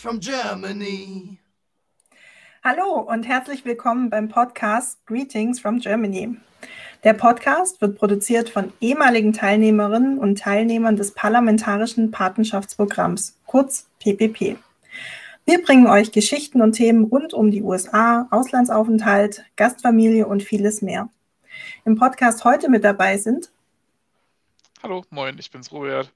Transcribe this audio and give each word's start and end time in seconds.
from 0.00 0.18
Germany. 0.18 1.38
Hallo 2.64 3.00
und 3.00 3.24
herzlich 3.24 3.66
willkommen 3.66 4.08
beim 4.08 4.28
Podcast 4.28 5.04
Greetings 5.04 5.60
from 5.60 5.78
Germany. 5.78 6.36
Der 7.04 7.12
Podcast 7.12 7.80
wird 7.82 7.98
produziert 7.98 8.48
von 8.48 8.72
ehemaligen 8.80 9.34
Teilnehmerinnen 9.34 10.18
und 10.18 10.38
Teilnehmern 10.38 10.96
des 10.96 11.12
Parlamentarischen 11.12 12.10
Patenschaftsprogramms, 12.10 13.36
kurz 13.44 13.88
PPP. 13.98 14.56
Wir 15.44 15.62
bringen 15.62 15.86
euch 15.86 16.12
Geschichten 16.12 16.62
und 16.62 16.72
Themen 16.72 17.04
rund 17.04 17.34
um 17.34 17.50
die 17.50 17.62
USA, 17.62 18.26
Auslandsaufenthalt, 18.30 19.44
Gastfamilie 19.56 20.26
und 20.26 20.42
vieles 20.42 20.80
mehr. 20.80 21.10
Im 21.84 21.96
Podcast 21.96 22.44
heute 22.44 22.70
mit 22.70 22.84
dabei 22.84 23.18
sind 23.18 23.50
Hallo, 24.82 25.04
moin, 25.10 25.36
ich 25.38 25.50
bin's 25.50 25.70
Robert. 25.72 26.10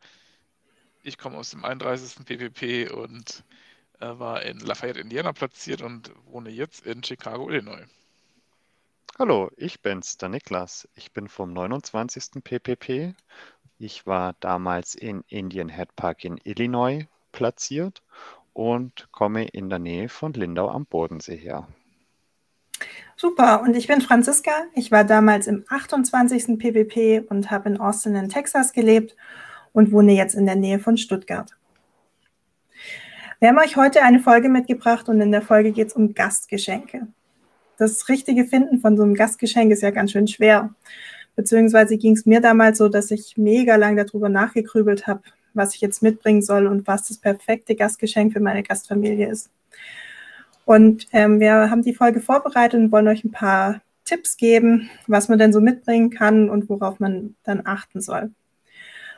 Ich 1.02 1.18
komme 1.18 1.36
aus 1.36 1.50
dem 1.50 1.66
31. 1.66 2.24
PPP 2.24 2.90
und 2.90 3.44
war 4.00 4.42
in 4.42 4.58
Lafayette, 4.60 5.00
Indiana 5.00 5.32
platziert 5.32 5.82
und 5.82 6.10
wohne 6.26 6.50
jetzt 6.50 6.86
in 6.86 7.02
Chicago, 7.02 7.48
Illinois. 7.48 7.86
Hallo, 9.18 9.50
ich 9.56 9.80
bin's, 9.80 10.16
der 10.16 10.28
Niklas. 10.28 10.88
Ich 10.96 11.12
bin 11.12 11.28
vom 11.28 11.52
29. 11.52 12.42
PPP. 12.42 13.14
Ich 13.78 14.06
war 14.06 14.34
damals 14.40 14.94
in 14.94 15.22
Indian 15.28 15.68
Head 15.68 15.94
Park 15.94 16.24
in 16.24 16.38
Illinois 16.44 17.06
platziert 17.30 18.02
und 18.52 19.08
komme 19.12 19.46
in 19.46 19.70
der 19.70 19.78
Nähe 19.78 20.08
von 20.08 20.32
Lindau 20.32 20.68
am 20.68 20.86
Bodensee 20.86 21.36
her. 21.36 21.68
Super, 23.16 23.62
und 23.62 23.76
ich 23.76 23.86
bin 23.86 24.00
Franziska. 24.00 24.50
Ich 24.74 24.90
war 24.90 25.04
damals 25.04 25.46
im 25.46 25.64
28. 25.68 26.58
PPP 26.58 27.30
und 27.30 27.50
habe 27.50 27.68
in 27.68 27.78
Austin 27.78 28.16
in 28.16 28.28
Texas 28.28 28.72
gelebt 28.72 29.14
und 29.72 29.92
wohne 29.92 30.12
jetzt 30.12 30.34
in 30.34 30.46
der 30.46 30.56
Nähe 30.56 30.80
von 30.80 30.96
Stuttgart. 30.96 31.54
Wir 33.44 33.50
haben 33.50 33.58
euch 33.58 33.76
heute 33.76 34.00
eine 34.00 34.20
Folge 34.20 34.48
mitgebracht 34.48 35.10
und 35.10 35.20
in 35.20 35.30
der 35.30 35.42
Folge 35.42 35.72
geht 35.72 35.88
es 35.88 35.92
um 35.92 36.14
Gastgeschenke. 36.14 37.08
Das 37.76 38.08
richtige 38.08 38.46
Finden 38.46 38.78
von 38.78 38.96
so 38.96 39.02
einem 39.02 39.12
Gastgeschenk 39.12 39.70
ist 39.70 39.82
ja 39.82 39.90
ganz 39.90 40.12
schön 40.12 40.26
schwer. 40.26 40.74
Beziehungsweise 41.36 41.98
ging 41.98 42.14
es 42.14 42.24
mir 42.24 42.40
damals 42.40 42.78
so, 42.78 42.88
dass 42.88 43.10
ich 43.10 43.36
mega 43.36 43.76
lang 43.76 43.98
darüber 43.98 44.30
nachgegrübelt 44.30 45.06
habe, 45.06 45.20
was 45.52 45.74
ich 45.74 45.82
jetzt 45.82 46.02
mitbringen 46.02 46.40
soll 46.40 46.66
und 46.66 46.86
was 46.86 47.06
das 47.08 47.18
perfekte 47.18 47.74
Gastgeschenk 47.74 48.32
für 48.32 48.40
meine 48.40 48.62
Gastfamilie 48.62 49.28
ist. 49.28 49.50
Und 50.64 51.06
ähm, 51.12 51.38
wir 51.38 51.68
haben 51.68 51.82
die 51.82 51.92
Folge 51.92 52.20
vorbereitet 52.20 52.80
und 52.80 52.92
wollen 52.92 53.08
euch 53.08 53.24
ein 53.24 53.30
paar 53.30 53.82
Tipps 54.06 54.38
geben, 54.38 54.88
was 55.06 55.28
man 55.28 55.38
denn 55.38 55.52
so 55.52 55.60
mitbringen 55.60 56.08
kann 56.08 56.48
und 56.48 56.70
worauf 56.70 56.98
man 56.98 57.36
dann 57.42 57.60
achten 57.66 58.00
soll. 58.00 58.30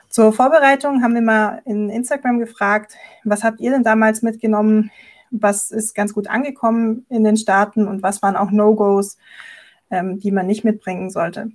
Zur 0.08 0.32
Vorbereitung 0.32 1.02
haben 1.02 1.14
wir 1.14 1.22
mal 1.22 1.62
in 1.64 1.90
Instagram 1.90 2.38
gefragt, 2.38 2.94
was 3.24 3.44
habt 3.44 3.60
ihr 3.60 3.70
denn 3.70 3.82
damals 3.82 4.22
mitgenommen? 4.22 4.90
Was 5.30 5.70
ist 5.70 5.94
ganz 5.94 6.14
gut 6.14 6.28
angekommen 6.28 7.04
in 7.08 7.24
den 7.24 7.36
Staaten 7.36 7.86
und 7.86 8.02
was 8.02 8.22
waren 8.22 8.36
auch 8.36 8.50
No-Gos, 8.50 9.18
ähm, 9.90 10.18
die 10.20 10.30
man 10.30 10.46
nicht 10.46 10.64
mitbringen 10.64 11.10
sollte? 11.10 11.50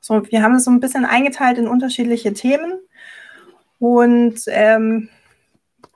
So, 0.00 0.22
wir 0.30 0.42
haben 0.42 0.56
es 0.56 0.64
so 0.64 0.70
ein 0.70 0.80
bisschen 0.80 1.06
eingeteilt 1.06 1.56
in 1.56 1.66
unterschiedliche 1.66 2.34
Themen. 2.34 2.78
Und 3.78 4.42
ähm, 4.48 5.08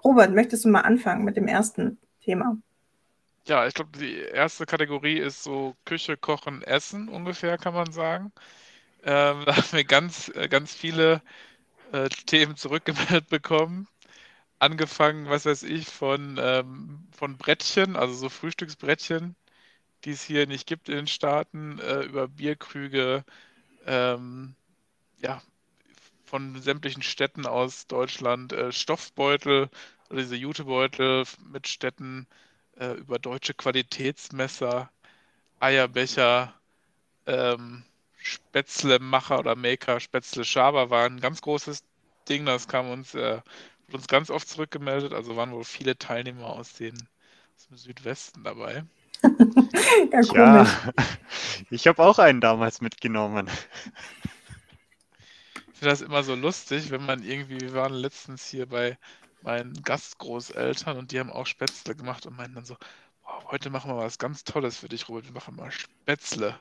Robert, 0.03 0.33
möchtest 0.33 0.65
du 0.65 0.71
mal 0.71 0.81
anfangen 0.81 1.25
mit 1.25 1.37
dem 1.37 1.47
ersten 1.47 1.99
Thema? 2.23 2.57
Ja, 3.47 3.67
ich 3.67 3.75
glaube, 3.75 3.99
die 3.99 4.17
erste 4.17 4.67
Kategorie 4.67 5.19
ist 5.19 5.43
so 5.43 5.75
Küche, 5.85 6.17
Kochen, 6.17 6.63
Essen 6.63 7.09
ungefähr, 7.09 7.59
kann 7.59 7.75
man 7.75 7.93
sagen. 7.93 8.33
Ähm, 9.09 9.45
da 9.47 9.57
haben 9.57 9.73
wir 9.73 9.85
ganz, 9.85 10.29
äh, 10.35 10.49
ganz 10.49 10.75
viele 10.75 11.23
äh, 11.93 12.09
Themen 12.27 12.57
zurückgemeldet 12.57 13.29
bekommen. 13.31 13.89
Angefangen, 14.61 15.29
was 15.31 15.47
weiß 15.47 15.65
ich, 15.65 15.89
von, 15.89 16.39
ähm, 16.41 17.09
von 17.13 17.39
Brettchen, 17.39 17.97
also 17.97 18.15
so 18.15 18.29
Frühstücksbrettchen, 18.31 19.37
die 20.05 20.13
es 20.13 20.23
hier 20.25 20.47
nicht 20.47 20.67
gibt 20.69 20.89
in 20.91 20.97
den 20.97 21.07
Staaten, 21.09 21.79
äh, 21.81 22.03
über 22.03 22.29
Bierkrüge, 22.29 23.25
ähm, 23.87 24.55
ja, 25.21 25.43
von 26.25 26.61
sämtlichen 26.63 27.03
Städten 27.03 27.47
aus 27.47 27.87
Deutschland, 27.89 28.53
äh, 28.53 28.73
Stoffbeutel, 28.73 29.71
also 30.11 30.23
diese 30.23 30.37
Jutebeutel 30.37 31.25
mit 31.53 31.69
Städten, 31.69 32.27
äh, 32.79 32.93
über 32.95 33.19
deutsche 33.19 33.55
Qualitätsmesser, 33.55 34.91
Eierbecher, 35.61 36.55
ähm, 37.27 37.85
Spätzlemacher 38.29 39.39
oder 39.39 39.57
Maker, 39.57 40.01
Spätzle 40.01 40.45
Schaber 40.45 40.91
war 40.91 41.07
ein 41.07 41.21
ganz 41.21 41.41
großes 41.43 41.83
Ding. 42.29 42.47
Das 42.47 42.69
kam 42.69 42.91
uns, 42.91 43.15
äh, 43.15 43.41
uns 43.93 44.07
ganz 44.07 44.31
oft 44.31 44.49
zurückgemeldet. 44.49 45.13
Also 45.13 45.37
waren 45.37 45.53
wohl 45.53 45.65
viele 45.65 45.99
Teilnehmer 45.99 46.47
aus, 46.47 46.75
den, 46.75 46.95
aus 47.57 47.69
dem 47.69 47.77
Südwesten 47.77 48.45
dabei. 48.45 48.85
ja, 50.13 50.21
ja, 50.21 50.93
ich 51.71 51.87
habe 51.89 52.03
auch 52.03 52.19
einen 52.19 52.41
damals 52.41 52.81
mitgenommen. 52.81 53.49
Ich 55.73 55.79
finde 55.79 55.91
das 55.91 56.01
immer 56.01 56.23
so 56.23 56.35
lustig, 56.35 56.91
wenn 56.91 57.05
man 57.05 57.23
irgendwie, 57.23 57.61
wir 57.61 57.75
waren 57.75 57.95
letztens 57.95 58.47
hier 58.47 58.67
bei 58.67 58.99
meinen 59.43 59.83
Gastgroßeltern 59.83 60.99
und 60.99 61.13
die 61.13 61.21
haben 61.21 61.31
auch 61.31 61.47
Spätzle 61.47 61.95
gemacht 61.95 62.27
und 62.27 62.37
meinten 62.37 62.57
dann 62.57 62.65
so, 62.65 62.77
wow, 63.23 63.45
heute 63.51 63.71
machen 63.71 63.91
wir 63.91 63.97
was 63.97 64.19
ganz 64.19 64.45
Tolles 64.45 64.79
für 64.79 64.89
dich, 64.89 65.09
Robert, 65.09 65.27
wir 65.27 65.33
machen 65.33 65.57
mal 65.57 65.71
Spätzle. 65.71 66.59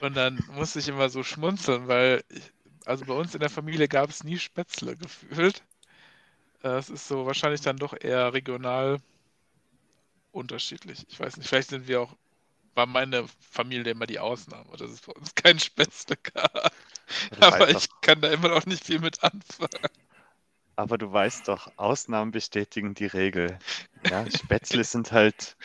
Und 0.00 0.16
dann 0.16 0.42
musste 0.52 0.78
ich 0.78 0.88
immer 0.88 1.08
so 1.08 1.22
schmunzeln, 1.22 1.88
weil 1.88 2.22
ich, 2.28 2.52
also 2.84 3.04
bei 3.06 3.14
uns 3.14 3.34
in 3.34 3.40
der 3.40 3.50
Familie 3.50 3.88
gab 3.88 4.10
es 4.10 4.24
nie 4.24 4.38
Spätzle 4.38 4.96
gefühlt. 4.96 5.62
Es 6.62 6.90
ist 6.90 7.08
so 7.08 7.26
wahrscheinlich 7.26 7.60
dann 7.60 7.76
doch 7.76 7.94
eher 7.98 8.32
regional 8.32 8.98
unterschiedlich. 10.32 11.04
Ich 11.08 11.20
weiß 11.20 11.36
nicht, 11.36 11.48
vielleicht 11.48 11.70
sind 11.70 11.88
wir 11.88 12.00
auch, 12.00 12.16
war 12.74 12.86
meine 12.86 13.26
Familie 13.50 13.92
immer 13.92 14.06
die 14.06 14.18
Ausnahme, 14.18 14.76
dass 14.76 14.90
es 14.90 15.00
bei 15.00 15.12
uns 15.12 15.34
kein 15.34 15.58
Spätzle 15.58 16.16
gab. 16.16 16.72
Aber 17.40 17.70
ich 17.70 17.88
kann 18.00 18.20
da 18.20 18.30
immer 18.30 18.48
noch 18.48 18.66
nicht 18.66 18.84
viel 18.84 18.98
mit 18.98 19.22
anfangen. 19.22 19.88
Aber 20.76 20.98
du 20.98 21.12
weißt 21.12 21.48
doch, 21.48 21.70
Ausnahmen 21.76 22.32
bestätigen 22.32 22.94
die 22.94 23.06
Regel. 23.06 23.58
Ja, 24.10 24.26
Spätzle 24.30 24.82
sind 24.84 25.12
halt 25.12 25.56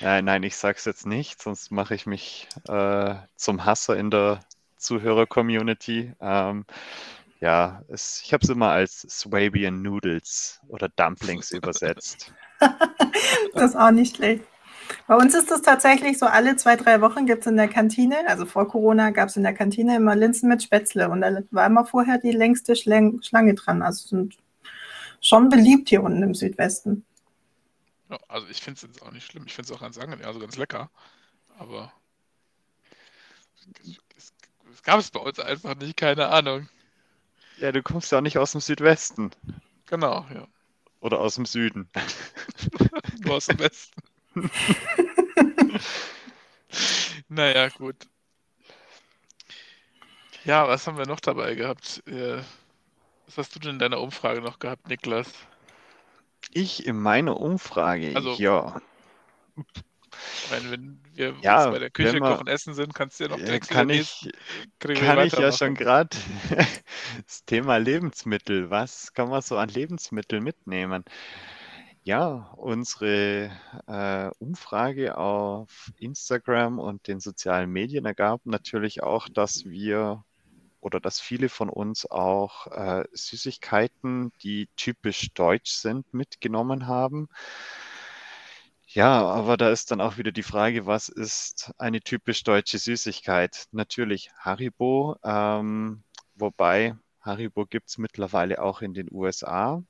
äh, 0.00 0.22
nein, 0.22 0.42
ich 0.42 0.56
sag's 0.56 0.84
jetzt 0.84 1.06
nicht, 1.06 1.42
sonst 1.42 1.70
mache 1.70 1.94
ich 1.94 2.06
mich 2.06 2.48
äh, 2.68 3.14
zum 3.36 3.64
Hasser 3.64 3.96
in 3.96 4.10
der 4.10 4.40
Zuhörer-Community. 4.76 6.12
Ähm, 6.20 6.64
ja, 7.40 7.82
es, 7.88 8.22
ich 8.24 8.32
habe 8.32 8.44
es 8.44 8.50
immer 8.50 8.70
als 8.70 9.00
Swabian 9.08 9.82
Noodles 9.82 10.60
oder 10.68 10.88
Dumplings 10.88 11.52
übersetzt. 11.52 12.32
das 13.54 13.70
ist 13.70 13.76
auch 13.76 13.90
nicht 13.90 14.16
schlecht. 14.16 14.44
Bei 15.06 15.16
uns 15.16 15.34
ist 15.34 15.50
es 15.50 15.62
tatsächlich 15.62 16.18
so, 16.18 16.26
alle 16.26 16.56
zwei, 16.56 16.76
drei 16.76 17.00
Wochen 17.00 17.26
gibt 17.26 17.40
es 17.40 17.46
in 17.46 17.56
der 17.56 17.68
Kantine, 17.68 18.16
also 18.28 18.46
vor 18.46 18.68
Corona 18.68 19.10
gab 19.10 19.28
es 19.28 19.36
in 19.36 19.42
der 19.42 19.54
Kantine 19.54 19.96
immer 19.96 20.14
Linsen 20.14 20.48
mit 20.48 20.62
Spätzle 20.62 21.08
und 21.08 21.22
da 21.22 21.40
war 21.50 21.66
immer 21.66 21.84
vorher 21.84 22.18
die 22.18 22.32
längste 22.32 22.76
Schlange 22.76 23.54
dran. 23.54 23.82
Also 23.82 24.08
sind 24.08 24.36
schon 25.20 25.48
beliebt 25.48 25.88
hier 25.88 26.02
unten 26.02 26.22
im 26.22 26.34
Südwesten. 26.34 27.04
Ja, 28.08 28.18
also 28.28 28.46
ich 28.48 28.62
finde 28.62 28.76
es 28.76 28.82
jetzt 28.82 29.02
auch 29.02 29.10
nicht 29.10 29.26
schlimm. 29.26 29.44
Ich 29.46 29.54
finde 29.54 29.70
es 29.70 29.76
auch 29.76 29.80
ganz 29.80 29.98
angenehm, 29.98 30.26
also 30.26 30.38
ganz 30.38 30.56
lecker. 30.56 30.90
Aber 31.58 31.92
es, 34.16 34.32
gab 34.82 35.00
es 35.00 35.10
bei 35.10 35.20
uns 35.20 35.38
einfach 35.38 35.74
nicht, 35.76 35.96
keine 35.96 36.28
Ahnung. 36.28 36.68
Ja, 37.58 37.72
du 37.72 37.82
kommst 37.82 38.12
ja 38.12 38.18
auch 38.18 38.22
nicht 38.22 38.38
aus 38.38 38.52
dem 38.52 38.60
Südwesten. 38.60 39.30
Genau, 39.86 40.26
ja. 40.32 40.46
Oder 41.00 41.20
aus 41.20 41.36
dem 41.36 41.46
Süden. 41.46 41.88
Nur 43.20 43.36
aus 43.36 43.46
dem 43.46 43.58
Westen. 43.58 44.02
naja, 47.28 47.68
gut. 47.70 48.06
Ja, 50.44 50.68
was 50.68 50.86
haben 50.86 50.98
wir 50.98 51.06
noch 51.06 51.20
dabei 51.20 51.54
gehabt? 51.54 52.06
Äh, 52.06 52.42
was 53.26 53.38
hast 53.38 53.54
du 53.54 53.58
denn 53.58 53.72
in 53.72 53.78
deiner 53.78 54.00
Umfrage 54.00 54.40
noch 54.40 54.58
gehabt, 54.58 54.88
Niklas? 54.88 55.28
Ich 56.56 56.86
in 56.86 56.98
meiner 56.98 57.38
Umfrage, 57.38 58.12
also, 58.14 58.34
ja. 58.34 58.80
Ich 59.56 60.50
meine, 60.50 60.70
wenn 60.70 61.00
wir 61.12 61.34
ja, 61.42 61.68
bei 61.68 61.78
der 61.78 61.90
Küche 61.90 62.14
wir, 62.14 62.20
kochen 62.20 62.46
essen 62.46 62.72
sind, 62.72 62.94
kannst 62.94 63.20
du 63.20 63.24
ja 63.24 63.30
noch 63.30 63.36
direkt 63.36 63.68
kann 63.68 63.90
ich, 63.90 64.30
kann 64.78 65.26
ich 65.26 65.34
ja 65.34 65.52
schon 65.52 65.74
gerade 65.74 66.16
das 67.26 67.44
Thema 67.44 67.76
Lebensmittel. 67.76 68.70
Was 68.70 69.12
kann 69.12 69.28
man 69.28 69.42
so 69.42 69.58
an 69.58 69.68
Lebensmitteln 69.68 70.42
mitnehmen? 70.42 71.04
Ja, 72.04 72.52
unsere 72.56 73.50
äh, 73.86 74.30
Umfrage 74.38 75.18
auf 75.18 75.92
Instagram 75.98 76.78
und 76.78 77.06
den 77.06 77.20
sozialen 77.20 77.70
Medien 77.70 78.06
ergab 78.06 78.46
natürlich 78.46 79.02
auch, 79.02 79.28
dass 79.28 79.66
wir 79.66 80.24
oder 80.86 81.00
dass 81.00 81.20
viele 81.20 81.48
von 81.48 81.68
uns 81.68 82.08
auch 82.08 82.68
äh, 82.68 83.04
Süßigkeiten, 83.12 84.32
die 84.42 84.68
typisch 84.76 85.32
deutsch 85.34 85.72
sind, 85.72 86.14
mitgenommen 86.14 86.86
haben. 86.86 87.28
Ja, 88.86 89.20
aber 89.26 89.56
da 89.56 89.70
ist 89.70 89.90
dann 89.90 90.00
auch 90.00 90.16
wieder 90.16 90.30
die 90.30 90.44
Frage, 90.44 90.86
was 90.86 91.08
ist 91.08 91.72
eine 91.76 92.00
typisch 92.00 92.44
deutsche 92.44 92.78
Süßigkeit? 92.78 93.66
Natürlich 93.72 94.30
Haribo, 94.38 95.16
ähm, 95.24 96.04
wobei 96.36 96.94
Haribo 97.20 97.66
gibt 97.66 97.88
es 97.88 97.98
mittlerweile 97.98 98.62
auch 98.62 98.80
in 98.80 98.94
den 98.94 99.08
USA. 99.10 99.82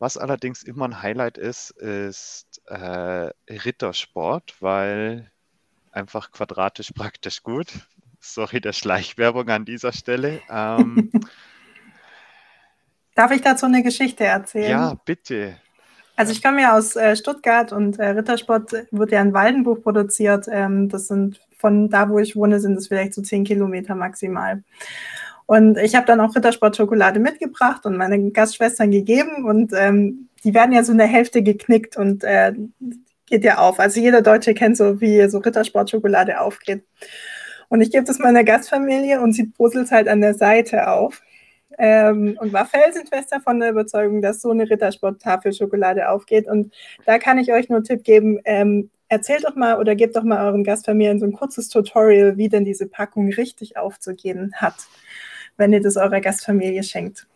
Was 0.00 0.18
allerdings 0.18 0.64
immer 0.64 0.86
ein 0.86 1.02
Highlight 1.02 1.38
ist, 1.38 1.70
ist 1.70 2.60
äh, 2.66 3.30
Rittersport, 3.48 4.56
weil 4.60 5.30
einfach 5.92 6.32
quadratisch 6.32 6.90
praktisch 6.90 7.44
gut. 7.44 7.68
Sorry 8.24 8.60
der 8.60 8.72
Schleichwerbung 8.72 9.48
an 9.48 9.64
dieser 9.64 9.92
Stelle. 9.92 10.40
Ähm, 10.48 11.10
Darf 13.14 13.32
ich 13.32 13.42
dazu 13.42 13.66
eine 13.66 13.82
Geschichte 13.82 14.24
erzählen? 14.24 14.70
Ja, 14.70 14.94
bitte. 15.04 15.56
Also 16.14 16.32
ich 16.32 16.42
komme 16.42 16.62
ja 16.62 16.78
aus 16.78 16.94
äh, 16.94 17.16
Stuttgart 17.16 17.72
und 17.72 17.98
äh, 17.98 18.10
Rittersport 18.10 18.72
wird 18.92 19.10
ja 19.10 19.20
in 19.20 19.34
Waldenbuch 19.34 19.82
produziert. 19.82 20.46
Ähm, 20.48 20.88
das 20.88 21.08
sind 21.08 21.40
von 21.58 21.90
da, 21.90 22.08
wo 22.08 22.20
ich 22.20 22.36
wohne, 22.36 22.60
sind 22.60 22.76
es 22.76 22.88
vielleicht 22.88 23.14
so 23.14 23.22
zehn 23.22 23.44
Kilometer 23.44 23.96
maximal. 23.96 24.62
Und 25.46 25.76
ich 25.78 25.96
habe 25.96 26.06
dann 26.06 26.20
auch 26.20 26.34
Rittersport-Schokolade 26.34 27.18
mitgebracht 27.18 27.84
und 27.86 27.96
meine 27.96 28.30
Gastschwestern 28.30 28.92
gegeben 28.92 29.44
und 29.44 29.72
ähm, 29.74 30.28
die 30.44 30.54
werden 30.54 30.72
ja 30.72 30.84
so 30.84 30.92
in 30.92 30.98
der 30.98 31.08
Hälfte 31.08 31.42
geknickt 31.42 31.96
und 31.96 32.22
äh, 32.22 32.54
geht 33.26 33.44
ja 33.44 33.58
auf. 33.58 33.80
Also 33.80 34.00
jeder 34.00 34.22
Deutsche 34.22 34.54
kennt 34.54 34.76
so, 34.76 35.00
wie 35.00 35.28
so 35.28 35.38
Rittersport-Schokolade 35.38 36.40
aufgeht. 36.40 36.84
Und 37.72 37.80
ich 37.80 37.90
gebe 37.90 38.04
das 38.04 38.18
meiner 38.18 38.44
Gastfamilie 38.44 39.18
und 39.18 39.32
sie 39.32 39.46
puzzelt 39.46 39.90
halt 39.92 40.06
an 40.06 40.20
der 40.20 40.34
Seite 40.34 40.90
auf. 40.90 41.22
Ähm, 41.78 42.36
und 42.38 42.52
war 42.52 42.66
felsenfest 42.66 43.32
davon 43.32 43.60
der 43.60 43.70
Überzeugung, 43.70 44.20
dass 44.20 44.42
so 44.42 44.50
eine 44.50 44.68
Rittersport-Tafel 44.68 45.54
Schokolade 45.54 46.10
aufgeht. 46.10 46.46
Und 46.48 46.74
da 47.06 47.18
kann 47.18 47.38
ich 47.38 47.50
euch 47.50 47.70
nur 47.70 47.78
einen 47.78 47.86
Tipp 47.86 48.04
geben, 48.04 48.40
ähm, 48.44 48.90
erzählt 49.08 49.44
doch 49.44 49.56
mal 49.56 49.78
oder 49.78 49.94
gebt 49.94 50.16
doch 50.16 50.22
mal 50.22 50.44
euren 50.46 50.64
Gastfamilien 50.64 51.18
so 51.18 51.24
ein 51.24 51.32
kurzes 51.32 51.70
Tutorial, 51.70 52.36
wie 52.36 52.50
denn 52.50 52.66
diese 52.66 52.86
Packung 52.86 53.32
richtig 53.32 53.78
aufzugehen 53.78 54.52
hat, 54.56 54.74
wenn 55.56 55.72
ihr 55.72 55.80
das 55.80 55.96
eurer 55.96 56.20
Gastfamilie 56.20 56.82
schenkt. 56.82 57.26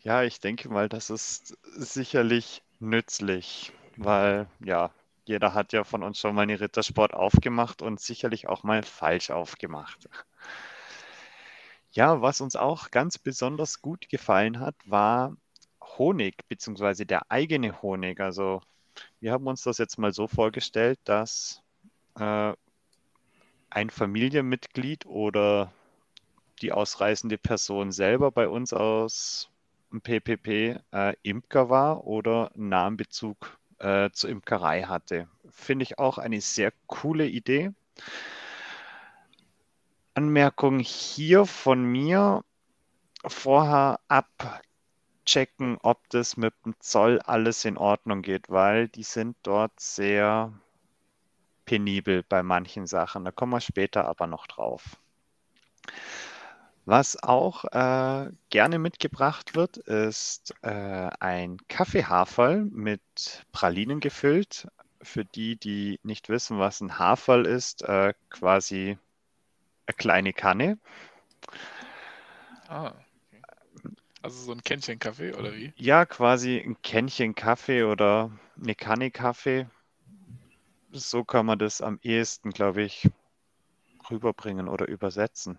Ja, 0.00 0.22
ich 0.22 0.40
denke 0.40 0.70
mal, 0.70 0.88
das 0.88 1.10
ist 1.10 1.58
sicherlich 1.76 2.62
nützlich 2.80 3.70
weil 3.98 4.46
ja, 4.64 4.90
jeder 5.28 5.52
hat 5.54 5.72
ja 5.72 5.84
von 5.84 6.02
uns 6.02 6.18
schon 6.18 6.34
mal 6.34 6.42
eine 6.42 6.58
Rittersport 6.58 7.12
aufgemacht 7.12 7.82
und 7.82 8.00
sicherlich 8.00 8.48
auch 8.48 8.62
mal 8.62 8.82
falsch 8.82 9.30
aufgemacht. 9.30 10.08
Ja, 11.90 12.22
was 12.22 12.40
uns 12.40 12.56
auch 12.56 12.90
ganz 12.90 13.18
besonders 13.18 13.82
gut 13.82 14.08
gefallen 14.08 14.58
hat, 14.60 14.74
war 14.86 15.36
Honig, 15.82 16.48
beziehungsweise 16.48 17.04
der 17.06 17.30
eigene 17.30 17.82
Honig. 17.82 18.20
Also 18.20 18.62
wir 19.20 19.32
haben 19.32 19.46
uns 19.46 19.62
das 19.62 19.78
jetzt 19.78 19.98
mal 19.98 20.12
so 20.12 20.28
vorgestellt, 20.28 20.98
dass 21.04 21.62
äh, 22.18 22.54
ein 23.70 23.90
Familienmitglied 23.90 25.04
oder 25.06 25.72
die 26.62 26.72
ausreisende 26.72 27.36
Person 27.36 27.92
selber 27.92 28.30
bei 28.30 28.48
uns 28.48 28.72
aus 28.72 29.50
dem 29.92 30.00
PPP 30.00 30.80
äh, 30.92 31.14
Imker 31.22 31.68
war 31.68 32.06
oder 32.06 32.50
einen 32.54 32.70
nahen 32.70 32.96
Bezug 32.96 33.57
äh, 33.78 34.10
zur 34.10 34.30
Imkerei 34.30 34.82
hatte. 34.82 35.28
Finde 35.50 35.82
ich 35.84 35.98
auch 35.98 36.18
eine 36.18 36.40
sehr 36.40 36.72
coole 36.86 37.26
Idee. 37.26 37.72
Anmerkung 40.14 40.78
hier 40.80 41.46
von 41.46 41.84
mir. 41.84 42.44
Vorher 43.24 44.00
abchecken, 44.08 45.78
ob 45.82 46.08
das 46.10 46.36
mit 46.36 46.54
dem 46.64 46.74
Zoll 46.78 47.20
alles 47.20 47.64
in 47.64 47.76
Ordnung 47.76 48.22
geht, 48.22 48.48
weil 48.48 48.88
die 48.88 49.02
sind 49.02 49.36
dort 49.42 49.78
sehr 49.78 50.52
penibel 51.64 52.22
bei 52.22 52.42
manchen 52.42 52.86
Sachen. 52.86 53.24
Da 53.24 53.32
kommen 53.32 53.52
wir 53.52 53.60
später 53.60 54.06
aber 54.06 54.26
noch 54.26 54.46
drauf. 54.46 54.96
Was 56.88 57.22
auch 57.22 57.66
äh, 57.66 58.30
gerne 58.48 58.78
mitgebracht 58.78 59.54
wird, 59.54 59.76
ist 59.76 60.54
äh, 60.62 61.10
ein 61.20 61.58
Kaffeehaferl 61.68 62.64
mit 62.64 63.02
Pralinen 63.52 64.00
gefüllt. 64.00 64.68
Für 65.02 65.26
die, 65.26 65.56
die 65.56 66.00
nicht 66.02 66.30
wissen, 66.30 66.58
was 66.58 66.80
ein 66.80 66.98
Haferl 66.98 67.44
ist, 67.44 67.82
äh, 67.82 68.14
quasi 68.30 68.96
eine 69.86 69.94
kleine 69.98 70.32
Kanne. 70.32 70.78
Ah, 72.68 72.94
okay. 73.26 73.42
Also 74.22 74.40
so 74.44 74.52
ein 74.52 74.62
Kännchen 74.62 74.98
Kaffee 74.98 75.34
oder 75.34 75.52
wie? 75.54 75.74
Ja, 75.76 76.06
quasi 76.06 76.56
ein 76.58 76.80
Kännchen 76.80 77.34
Kaffee 77.34 77.82
oder 77.82 78.30
eine 78.56 78.74
Kanne 78.74 79.10
Kaffee. 79.10 79.68
So 80.92 81.22
kann 81.22 81.44
man 81.44 81.58
das 81.58 81.82
am 81.82 81.98
ehesten, 82.02 82.48
glaube 82.48 82.82
ich, 82.82 83.10
rüberbringen 84.08 84.68
oder 84.68 84.88
übersetzen 84.88 85.58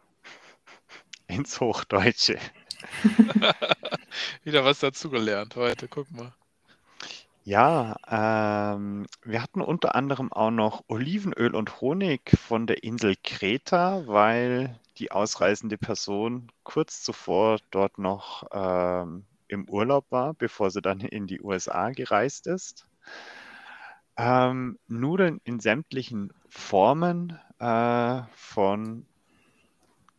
ins 1.29 1.59
Hochdeutsche. 1.59 2.37
Wieder 4.43 4.65
was 4.65 4.79
dazugelernt 4.79 5.55
heute, 5.55 5.87
guck 5.87 6.11
mal. 6.11 6.33
Ja, 7.45 7.95
ähm, 8.75 9.07
wir 9.23 9.41
hatten 9.41 9.61
unter 9.61 9.95
anderem 9.95 10.31
auch 10.31 10.51
noch 10.51 10.83
Olivenöl 10.87 11.55
und 11.55 11.81
Honig 11.81 12.37
von 12.37 12.67
der 12.67 12.83
Insel 12.83 13.15
Kreta, 13.23 14.05
weil 14.05 14.77
die 14.97 15.11
ausreisende 15.11 15.77
Person 15.77 16.51
kurz 16.63 17.01
zuvor 17.01 17.59
dort 17.71 17.97
noch 17.97 18.43
ähm, 18.51 19.25
im 19.47 19.67
Urlaub 19.69 20.05
war, 20.11 20.33
bevor 20.33 20.69
sie 20.69 20.81
dann 20.81 20.99
in 20.99 21.25
die 21.25 21.41
USA 21.41 21.89
gereist 21.89 22.45
ist. 22.45 22.85
Ähm, 24.17 24.77
Nudeln 24.87 25.39
in 25.43 25.59
sämtlichen 25.59 26.33
Formen 26.49 27.39
äh, 27.59 28.21
von 28.35 29.05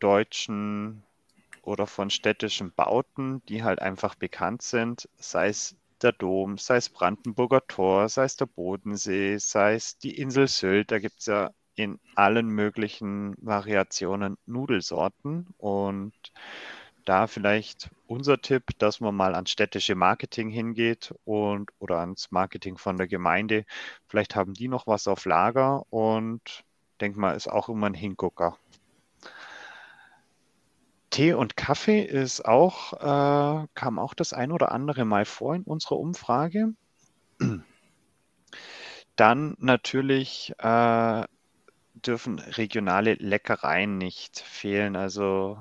deutschen 0.00 1.02
oder 1.62 1.86
von 1.86 2.10
städtischen 2.10 2.72
Bauten, 2.72 3.42
die 3.48 3.62
halt 3.62 3.80
einfach 3.80 4.14
bekannt 4.14 4.62
sind, 4.62 5.08
sei 5.18 5.48
es 5.48 5.76
der 6.02 6.12
Dom, 6.12 6.58
sei 6.58 6.76
es 6.76 6.88
Brandenburger 6.88 7.66
Tor, 7.66 8.08
sei 8.08 8.24
es 8.24 8.36
der 8.36 8.46
Bodensee, 8.46 9.38
sei 9.38 9.74
es 9.74 9.98
die 9.98 10.18
Insel 10.18 10.48
Sylt. 10.48 10.90
Da 10.90 10.98
gibt 10.98 11.20
es 11.20 11.26
ja 11.26 11.50
in 11.74 11.98
allen 12.14 12.48
möglichen 12.48 13.34
Variationen 13.38 14.36
Nudelsorten. 14.46 15.46
Und 15.58 16.12
da 17.04 17.26
vielleicht 17.26 17.90
unser 18.06 18.40
Tipp, 18.40 18.78
dass 18.78 19.00
man 19.00 19.14
mal 19.14 19.34
ans 19.34 19.50
städtische 19.50 19.94
Marketing 19.94 20.48
hingeht 20.50 21.14
und 21.24 21.70
oder 21.78 21.98
ans 21.98 22.30
Marketing 22.30 22.76
von 22.78 22.96
der 22.96 23.08
Gemeinde. 23.08 23.64
Vielleicht 24.06 24.36
haben 24.36 24.54
die 24.54 24.68
noch 24.68 24.86
was 24.86 25.08
auf 25.08 25.24
Lager 25.24 25.84
und 25.90 26.64
denk 27.00 27.16
mal, 27.16 27.36
ist 27.36 27.48
auch 27.48 27.68
immer 27.68 27.86
ein 27.86 27.94
Hingucker. 27.94 28.58
Tee 31.20 31.34
und 31.34 31.54
Kaffee 31.54 32.00
ist 32.02 32.46
auch, 32.46 32.94
äh, 32.94 33.66
kam 33.74 33.98
auch 33.98 34.14
das 34.14 34.32
ein 34.32 34.52
oder 34.52 34.72
andere 34.72 35.04
Mal 35.04 35.26
vor 35.26 35.54
in 35.54 35.64
unserer 35.64 35.98
Umfrage. 35.98 36.72
Dann 39.16 39.54
natürlich 39.58 40.54
äh, 40.56 41.24
dürfen 41.92 42.38
regionale 42.38 43.16
Leckereien 43.16 43.98
nicht 43.98 44.40
fehlen. 44.40 44.96
Also 44.96 45.58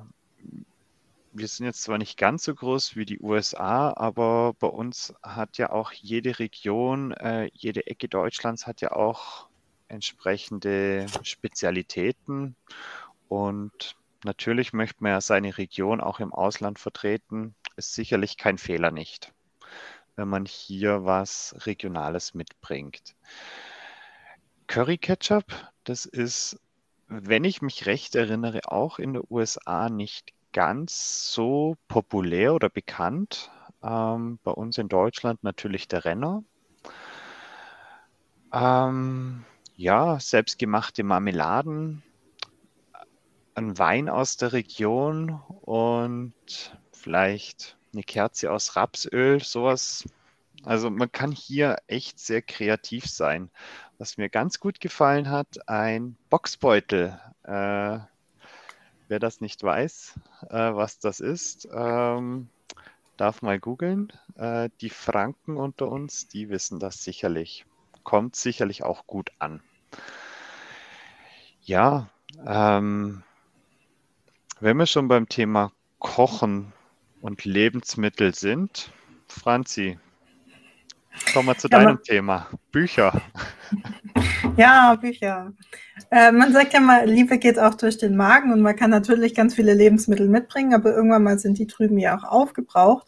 wir 1.33 1.47
sind 1.49 1.65
jetzt 1.65 1.83
zwar 1.83 1.97
nicht 1.97 2.17
ganz 2.17 2.45
so 2.45 2.55
groß 2.55 2.95
wie 2.95 3.03
die 3.03 3.19
USA, 3.19 3.91
aber 3.97 4.53
bei 4.53 4.67
uns 4.67 5.13
hat 5.21 5.57
ja 5.57 5.71
auch 5.73 5.91
jede 5.91 6.39
Region, 6.39 7.11
äh, 7.11 7.49
jede 7.51 7.85
Ecke 7.85 8.07
Deutschlands 8.07 8.65
hat 8.65 8.79
ja 8.79 8.93
auch 8.93 9.49
entsprechende 9.89 11.07
Spezialitäten. 11.23 12.55
Und 13.27 13.98
Natürlich 14.25 14.73
möchte 14.73 15.01
man 15.01 15.13
ja 15.13 15.21
seine 15.21 15.57
Region 15.57 16.01
auch 16.01 16.19
im 16.19 16.33
Ausland 16.33 16.77
vertreten. 16.79 17.55
Ist 17.77 17.93
sicherlich 17.93 18.37
kein 18.37 18.57
Fehler 18.57 18.91
nicht, 18.91 19.33
wenn 20.15 20.27
man 20.27 20.45
hier 20.45 21.05
was 21.05 21.55
Regionales 21.65 22.33
mitbringt. 22.33 23.15
Curry 24.67 24.97
Ketchup, 24.97 25.45
das 25.85 26.05
ist, 26.05 26.59
wenn 27.07 27.43
ich 27.43 27.61
mich 27.61 27.85
recht 27.85 28.15
erinnere, 28.15 28.59
auch 28.65 28.99
in 28.99 29.13
den 29.13 29.23
USA 29.29 29.89
nicht 29.89 30.33
ganz 30.51 31.31
so 31.31 31.77
populär 31.87 32.53
oder 32.53 32.69
bekannt. 32.69 33.51
Ähm, 33.81 34.39
bei 34.43 34.51
uns 34.51 34.77
in 34.77 34.89
Deutschland 34.89 35.43
natürlich 35.43 35.87
der 35.87 36.03
Renner. 36.03 36.43
Ähm, 38.51 39.45
ja, 39.77 40.19
selbstgemachte 40.19 41.03
Marmeladen 41.03 42.03
ein 43.59 43.77
Wein 43.77 44.09
aus 44.09 44.37
der 44.37 44.53
Region 44.53 45.41
und 45.61 46.33
vielleicht 46.93 47.77
eine 47.93 48.03
Kerze 48.03 48.51
aus 48.51 48.75
Rapsöl, 48.75 49.41
sowas. 49.43 50.07
Also 50.63 50.89
man 50.89 51.11
kann 51.11 51.31
hier 51.31 51.77
echt 51.87 52.19
sehr 52.19 52.41
kreativ 52.41 53.05
sein. 53.05 53.49
Was 53.97 54.17
mir 54.17 54.29
ganz 54.29 54.59
gut 54.59 54.79
gefallen 54.79 55.29
hat, 55.29 55.67
ein 55.67 56.15
Boxbeutel. 56.29 57.19
Äh, 57.43 57.99
wer 59.09 59.19
das 59.19 59.41
nicht 59.41 59.61
weiß, 59.61 60.19
äh, 60.49 60.55
was 60.55 60.99
das 60.99 61.19
ist, 61.19 61.67
ähm, 61.73 62.49
darf 63.17 63.41
mal 63.41 63.59
googeln. 63.59 64.13
Äh, 64.35 64.69
die 64.79 64.89
Franken 64.89 65.57
unter 65.57 65.89
uns, 65.89 66.29
die 66.29 66.49
wissen 66.49 66.79
das 66.79 67.03
sicherlich. 67.03 67.65
Kommt 68.03 68.37
sicherlich 68.37 68.83
auch 68.83 69.05
gut 69.05 69.31
an. 69.39 69.61
Ja, 71.61 72.09
ähm, 72.45 73.23
wenn 74.59 74.77
wir 74.77 74.85
schon 74.85 75.07
beim 75.07 75.27
Thema 75.29 75.71
Kochen 75.99 76.73
und 77.21 77.45
Lebensmittel 77.45 78.33
sind, 78.33 78.91
Franzi, 79.27 79.97
kommen 81.33 81.47
wir 81.47 81.57
zu 81.57 81.67
ja, 81.69 81.79
deinem 81.79 82.01
Thema. 82.03 82.47
Bücher. 82.71 83.21
Ja, 84.57 84.95
Bücher. 84.95 85.53
Äh, 86.11 86.33
man 86.33 86.51
sagt 86.51 86.73
ja 86.73 86.81
mal, 86.81 87.07
Liebe 87.07 87.37
geht 87.37 87.57
auch 87.57 87.75
durch 87.75 87.97
den 87.97 88.17
Magen 88.17 88.51
und 88.51 88.61
man 88.61 88.75
kann 88.75 88.89
natürlich 88.89 89.33
ganz 89.33 89.55
viele 89.55 89.73
Lebensmittel 89.73 90.27
mitbringen, 90.27 90.73
aber 90.73 90.93
irgendwann 90.93 91.23
mal 91.23 91.39
sind 91.39 91.57
die 91.59 91.67
drüben 91.67 91.97
ja 91.97 92.17
auch 92.17 92.23
aufgebraucht. 92.23 93.07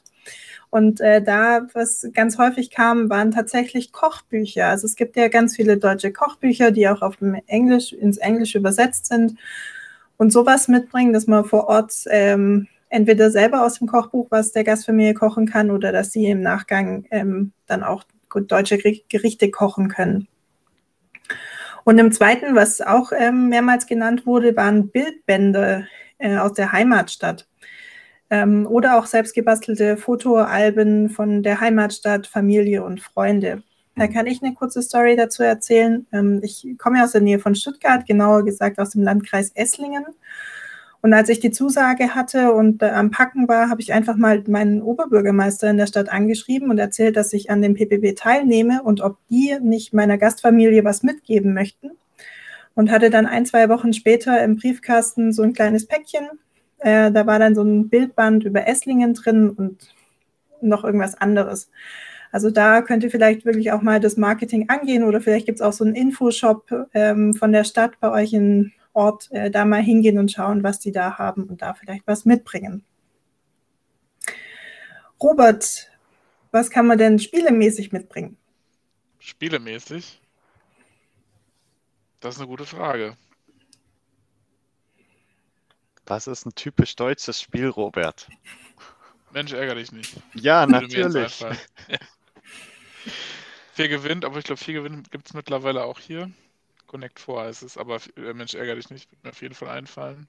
Und 0.70 1.02
äh, 1.02 1.22
da, 1.22 1.68
was 1.74 2.08
ganz 2.14 2.38
häufig 2.38 2.70
kam, 2.70 3.10
waren 3.10 3.32
tatsächlich 3.32 3.92
Kochbücher. 3.92 4.68
Also 4.68 4.86
es 4.88 4.96
gibt 4.96 5.18
ja 5.18 5.28
ganz 5.28 5.58
viele 5.58 5.78
deutsche 5.78 6.14
Kochbücher, 6.14 6.72
die 6.72 6.88
auch 6.88 7.02
auf 7.02 7.18
Englisch, 7.48 7.92
ins 7.92 8.18
Englische 8.18 8.60
übersetzt 8.60 9.08
sind. 9.08 9.38
Und 10.22 10.32
sowas 10.32 10.68
mitbringen, 10.68 11.14
dass 11.14 11.26
man 11.26 11.46
vor 11.46 11.68
Ort 11.68 11.96
ähm, 12.12 12.68
entweder 12.90 13.32
selber 13.32 13.66
aus 13.66 13.80
dem 13.80 13.88
Kochbuch 13.88 14.28
was 14.30 14.52
der 14.52 14.64
Gastfamilie 14.64 15.16
kochen 15.16 15.48
kann 15.48 15.72
oder 15.72 15.92
dass 15.92 16.12
sie 16.12 16.28
im 16.28 16.42
Nachgang 16.42 17.06
ähm, 17.10 17.54
dann 17.66 17.82
auch 17.82 18.04
deutsche 18.30 18.78
Gerichte 18.78 19.50
kochen 19.50 19.88
können. 19.88 20.28
Und 21.86 21.98
im 21.98 22.12
zweiten, 22.12 22.54
was 22.54 22.82
auch 22.82 23.12
ähm, 23.18 23.50
mehrmals 23.50 23.88
genannt 23.88 24.28
wurde, 24.28 24.56
waren 24.56 24.90
Bildbände 24.90 25.88
äh, 26.20 26.38
aus 26.38 26.54
der 26.54 26.72
Heimatstadt. 26.72 27.48
Ähm, 28.30 28.68
oder 28.68 29.00
auch 29.00 29.08
selbstgebastelte 29.08 29.98
Fotoalben 29.98 31.10
von 31.10 31.42
der 31.42 31.62
Heimatstadt, 31.62 32.28
Familie 32.28 32.84
und 32.84 33.02
Freunde. 33.02 33.64
Da 33.96 34.08
kann 34.08 34.28
ich 34.28 34.42
eine 34.42 34.54
kurze 34.54 34.82
Story 34.82 35.16
dazu 35.16 35.44
erzählen. 35.44 36.06
Ähm, 36.12 36.40
ich 36.44 36.68
komme 36.78 36.98
ja 36.98 37.04
aus 37.04 37.12
der 37.12 37.22
Nähe 37.22 37.40
von 37.40 37.56
Stuttgart, 37.56 38.06
genauer 38.06 38.46
gesagt 38.46 38.80
aus 38.80 38.92
dem 38.92 39.04
Landkreis 39.04 39.52
Esslingen. 39.54 40.06
Und 41.02 41.14
als 41.14 41.30
ich 41.30 41.40
die 41.40 41.52
Zusage 41.52 42.14
hatte 42.14 42.54
und 42.54 42.84
äh, 42.84 42.90
am 42.90 43.12
Packen 43.12 43.48
war, 43.48 43.70
habe 43.70 43.82
ich 43.82 43.94
einfach 43.94 44.16
mal 44.16 44.44
meinen 44.48 44.82
Oberbürgermeister 44.82 45.70
in 45.70 45.78
der 45.78 45.88
Stadt 45.88 46.10
angeschrieben 46.10 46.70
und 46.70 46.78
erzählt, 46.78 47.18
dass 47.18 47.34
ich 47.34 47.50
an 47.50 47.62
dem 47.62 47.74
PPB 47.74 48.16
teilnehme 48.16 48.84
und 48.84 49.02
ob 49.02 49.18
die 49.30 49.58
nicht 49.62 49.94
meiner 49.94 50.18
Gastfamilie 50.18 50.84
was 50.84 51.04
mitgeben 51.04 51.54
möchten. 51.54 51.92
Und 52.76 52.92
hatte 52.92 53.10
dann 53.10 53.26
ein, 53.26 53.46
zwei 53.46 53.68
Wochen 53.68 53.94
später 53.94 54.42
im 54.44 54.56
Briefkasten 54.56 55.34
so 55.34 55.44
ein 55.44 55.54
kleines 55.54 55.88
Päckchen 55.88 56.30
äh, 56.82 57.12
da 57.12 57.28
war 57.28 57.38
dann 57.40 57.56
so 57.56 57.62
ein 57.62 57.90
Bildband 57.90 58.44
über 58.44 58.68
Esslingen 58.68 59.14
drin 59.14 59.50
und 59.52 59.94
noch 60.70 60.84
irgendwas 60.84 61.16
anderes. 61.16 61.70
Also 62.32 62.50
da 62.50 62.82
könnt 62.82 63.04
ihr 63.04 63.12
vielleicht 63.12 63.46
wirklich 63.46 63.72
auch 63.72 63.82
mal 63.82 64.00
das 64.00 64.16
Marketing 64.18 64.70
angehen 64.70 65.04
oder 65.04 65.20
vielleicht 65.20 65.46
gibt 65.46 65.60
es 65.60 65.62
auch 65.62 65.74
so 65.74 65.84
einen 65.84 65.96
Infoshop 65.96 66.72
ähm, 66.94 67.34
von 67.34 67.52
der 67.52 67.66
Stadt 67.66 68.00
bei 68.00 68.10
euch 68.10 68.34
im 68.34 68.72
Ort, 68.94 69.30
äh, 69.32 69.52
da 69.52 69.66
mal 69.66 69.82
hingehen 69.82 70.18
und 70.18 70.32
schauen, 70.32 70.64
was 70.64 70.80
die 70.80 70.92
da 70.92 71.18
haben 71.18 71.44
und 71.44 71.62
da 71.62 71.74
vielleicht 71.74 72.08
was 72.08 72.26
mitbringen. 72.26 72.84
Robert, 75.22 75.92
was 76.52 76.70
kann 76.70 76.88
man 76.88 76.98
denn 76.98 77.20
spielemäßig 77.20 77.92
mitbringen? 77.92 78.38
Spielemäßig? 79.20 80.22
Das 82.22 82.36
ist 82.36 82.42
eine 82.42 82.48
gute 82.48 82.66
Frage. 82.66 83.18
Was 86.06 86.28
ist 86.28 86.46
ein 86.46 86.56
typisch 86.56 86.96
deutsches 86.96 87.40
Spiel, 87.40 87.68
Robert? 87.68 88.28
Mensch, 89.34 89.54
ärgere 89.54 89.76
dich 89.76 89.92
nicht. 89.92 90.16
Ja, 90.34 90.66
natürlich. 90.66 91.46
vier 93.74 93.88
gewinnt, 93.88 94.26
aber 94.26 94.38
ich 94.40 94.46
glaube, 94.46 94.62
vier 94.62 94.76
gewinnt 94.76 95.12
gibt 95.12 95.28
es 95.28 95.34
mittlerweile 95.34 95.84
auch 95.84 96.00
hier. 96.00 96.32
Connect 96.88 97.20
4 97.20 97.40
heißt 97.40 97.64
es, 97.64 97.78
aber 97.78 98.00
äh, 98.18 98.34
Mensch, 98.34 98.54
ärgere 98.54 98.76
dich 98.76 98.90
nicht, 98.90 99.10
wird 99.10 99.24
mir 99.24 99.30
auf 99.30 99.42
jeden 99.42 99.56
Fall 99.56 99.70
einfallen. 99.70 100.28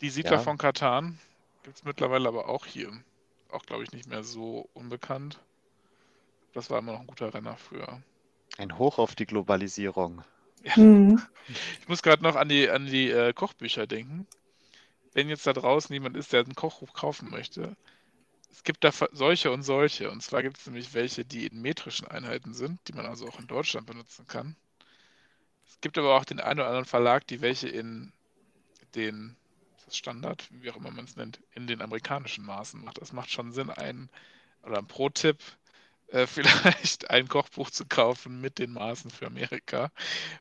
Die 0.00 0.10
Siedler 0.10 0.32
ja. 0.32 0.38
von 0.40 0.58
Katan 0.58 1.18
gibt 1.62 1.76
es 1.76 1.84
mittlerweile 1.84 2.26
aber 2.26 2.48
auch 2.48 2.66
hier. 2.66 2.90
Auch, 3.50 3.62
glaube 3.62 3.84
ich, 3.84 3.92
nicht 3.92 4.08
mehr 4.08 4.24
so 4.24 4.68
unbekannt. 4.74 5.38
Das 6.54 6.70
war 6.70 6.80
immer 6.80 6.92
noch 6.92 7.00
ein 7.00 7.06
guter 7.06 7.32
Renner 7.32 7.56
früher. 7.56 8.02
Ein 8.58 8.78
Hoch 8.78 8.98
auf 8.98 9.14
die 9.14 9.26
Globalisierung. 9.26 10.24
Ja. 10.64 10.76
Mhm. 10.76 11.22
Ich 11.80 11.88
muss 11.88 12.02
gerade 12.02 12.22
noch 12.22 12.36
an 12.36 12.48
die, 12.48 12.68
an 12.68 12.86
die 12.86 13.10
äh, 13.10 13.32
Kochbücher 13.32 13.86
denken. 13.86 14.26
Wenn 15.12 15.28
jetzt 15.28 15.46
da 15.46 15.52
draußen 15.52 15.92
jemand 15.92 16.16
ist, 16.16 16.32
der 16.32 16.44
ein 16.44 16.54
Kochbuch 16.54 16.92
kaufen 16.92 17.30
möchte, 17.30 17.76
es 18.52 18.62
gibt 18.62 18.84
da 18.84 18.92
solche 19.12 19.50
und 19.50 19.62
solche. 19.62 20.10
Und 20.10 20.22
zwar 20.22 20.42
gibt 20.42 20.58
es 20.58 20.66
nämlich 20.66 20.94
welche, 20.94 21.24
die 21.24 21.46
in 21.46 21.62
metrischen 21.62 22.06
Einheiten 22.06 22.52
sind, 22.52 22.80
die 22.88 22.92
man 22.92 23.06
also 23.06 23.26
auch 23.28 23.38
in 23.38 23.46
Deutschland 23.46 23.86
benutzen 23.86 24.26
kann. 24.26 24.56
Es 25.66 25.80
gibt 25.80 25.98
aber 25.98 26.16
auch 26.16 26.24
den 26.24 26.40
einen 26.40 26.60
oder 26.60 26.68
anderen 26.68 26.84
Verlag, 26.84 27.26
die 27.26 27.40
welche 27.40 27.68
in 27.68 28.12
den 28.94 29.36
Standard, 29.90 30.46
wie 30.50 30.70
auch 30.70 30.76
immer 30.76 30.90
man 30.90 31.04
es 31.04 31.16
nennt, 31.16 31.40
in 31.54 31.66
den 31.66 31.80
amerikanischen 31.80 32.44
Maßen 32.44 32.84
macht. 32.84 33.00
Das 33.00 33.12
macht 33.12 33.30
schon 33.30 33.52
Sinn, 33.52 33.70
ein 33.70 34.08
oder 34.62 34.78
ein 34.78 34.86
Pro-Tipp, 34.86 35.38
äh, 36.08 36.26
vielleicht 36.26 37.10
ein 37.10 37.28
Kochbuch 37.28 37.70
zu 37.70 37.86
kaufen 37.86 38.40
mit 38.40 38.58
den 38.58 38.72
Maßen 38.72 39.10
für 39.10 39.26
Amerika. 39.26 39.90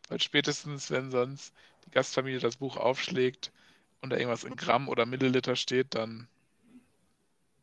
Weil 0.10 0.22
spätestens, 0.22 0.92
wenn 0.92 1.12
sonst 1.12 1.54
die 1.86 1.92
Gastfamilie 1.92 2.40
das 2.40 2.58
Buch 2.58 2.78
aufschlägt 2.78 3.52
und 4.02 4.12
da 4.12 4.18
irgendwas 4.18 4.44
in 4.44 4.56
Gramm 4.56 4.88
oder 4.88 5.06
Milliliter 5.06 5.56
steht, 5.56 5.96
dann 5.96 6.28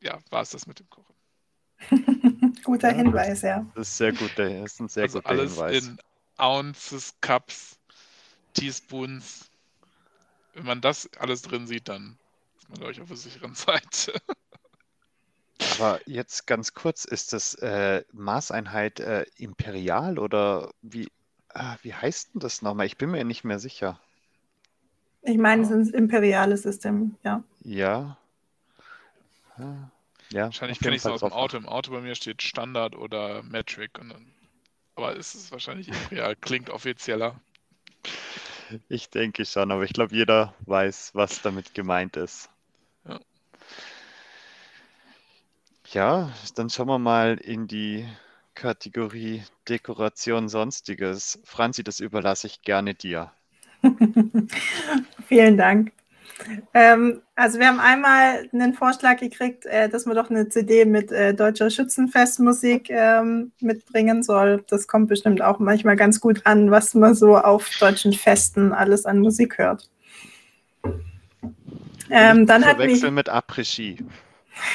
ja, 0.00 0.18
war 0.30 0.42
es 0.42 0.50
das 0.50 0.66
mit 0.66 0.80
dem 0.80 0.90
Kochen. 0.90 1.14
guter 2.64 2.90
ja, 2.90 2.96
Hinweis, 2.96 3.42
ja. 3.42 3.66
Das 3.74 3.88
ist 3.88 3.96
sehr 3.96 4.12
gut, 4.12 4.32
das 4.36 4.72
ist 4.72 4.80
ein 4.80 4.88
sehr 4.88 5.04
also 5.04 5.18
guter 5.18 5.30
alles 5.30 5.52
Hinweis. 5.52 5.84
in 5.84 5.98
Ounces, 6.38 7.14
Cups, 7.20 7.78
Teaspoons. 8.54 9.50
Wenn 10.54 10.64
man 10.64 10.80
das 10.80 11.08
alles 11.18 11.42
drin 11.42 11.66
sieht, 11.66 11.88
dann 11.88 12.18
ist 12.58 12.68
man, 12.68 12.78
glaube 12.78 12.92
ich, 12.92 13.00
auf 13.00 13.08
der 13.08 13.16
sicheren 13.16 13.54
Seite. 13.54 14.14
Aber 15.78 16.00
jetzt 16.06 16.46
ganz 16.46 16.74
kurz, 16.74 17.04
ist 17.04 17.32
das 17.32 17.54
äh, 17.54 18.04
Maßeinheit 18.12 19.00
äh, 19.00 19.26
imperial 19.36 20.18
oder 20.18 20.72
wie, 20.82 21.08
ah, 21.50 21.76
wie 21.82 21.94
heißt 21.94 22.34
denn 22.34 22.40
das 22.40 22.62
nochmal? 22.62 22.86
Ich 22.86 22.96
bin 22.96 23.10
mir 23.10 23.24
nicht 23.24 23.44
mehr 23.44 23.58
sicher. 23.58 24.00
Ich 25.26 25.38
meine, 25.38 25.62
es 25.62 25.71
ist 25.71 25.92
ein 25.92 25.95
imperiales 25.95 26.62
System, 26.62 27.16
ja. 27.25 27.42
Ja. 27.64 28.16
Ja. 30.30 30.45
Wahrscheinlich 30.45 30.78
kenne 30.78 30.95
ich 30.95 31.02
es 31.02 31.06
aus 31.06 31.21
dem 31.21 31.33
Auto. 31.33 31.56
Im 31.56 31.68
Auto 31.68 31.90
bei 31.90 32.00
mir 32.00 32.14
steht 32.14 32.42
Standard 32.42 32.95
oder 32.95 33.42
Metric. 33.42 33.99
Und 33.99 34.11
dann, 34.11 34.26
aber 34.95 35.16
ist 35.16 35.35
es 35.35 35.50
wahrscheinlich 35.50 35.88
imperial, 35.88 36.37
klingt 36.40 36.71
offizieller. 36.71 37.40
Ich 38.88 39.11
denke 39.11 39.45
schon, 39.45 39.73
aber 39.73 39.83
ich 39.83 39.92
glaube, 39.92 40.14
jeder 40.14 40.54
weiß, 40.61 41.11
was 41.14 41.42
damit 41.42 41.75
gemeint 41.75 42.16
ist. 42.16 42.49
Ja, 45.92 46.33
dann 46.54 46.71
schauen 46.71 46.88
wir 46.88 46.99
mal 46.99 47.38
in 47.38 47.66
die 47.68 48.06
Kategorie 48.54 49.42
Dekoration 49.68 50.49
Sonstiges. 50.49 51.40
Franzi, 51.45 51.85
das 51.85 52.00
überlasse 52.00 52.47
ich 52.47 52.62
gerne 52.62 52.95
dir. 52.95 53.33
Vielen 55.26 55.56
Dank. 55.56 55.92
Ähm, 56.75 57.23
also 57.35 57.59
wir 57.59 57.66
haben 57.66 57.80
einmal 57.80 58.49
einen 58.52 58.75
Vorschlag 58.75 59.18
gekriegt, 59.18 59.66
äh, 59.66 59.88
dass 59.88 60.06
man 60.06 60.16
doch 60.16 60.30
eine 60.30 60.49
CD 60.49 60.85
mit 60.85 61.11
äh, 61.11 61.35
deutscher 61.35 61.71
Schützenfestmusik 61.71 62.90
ähm, 62.90 63.52
mitbringen 63.61 64.23
soll. 64.23 64.62
Das 64.68 64.87
kommt 64.87 65.09
bestimmt 65.09 65.42
auch 65.42 65.59
manchmal 65.59 65.97
ganz 65.97 66.21
gut 66.21 66.42
an, 66.45 66.71
was 66.71 66.95
man 66.95 67.14
so 67.14 67.37
auf 67.37 67.71
deutschen 67.80 68.12
Festen 68.12 68.73
alles 68.73 69.06
an 69.06 69.21
Musik 69.21 69.59
hört. 69.59 69.88
Ähm, 72.11 72.47
dann 72.47 72.64
hat 72.64 72.78
mich... 72.78 73.02
mit 73.11 73.28
Après-Ski. 73.28 73.99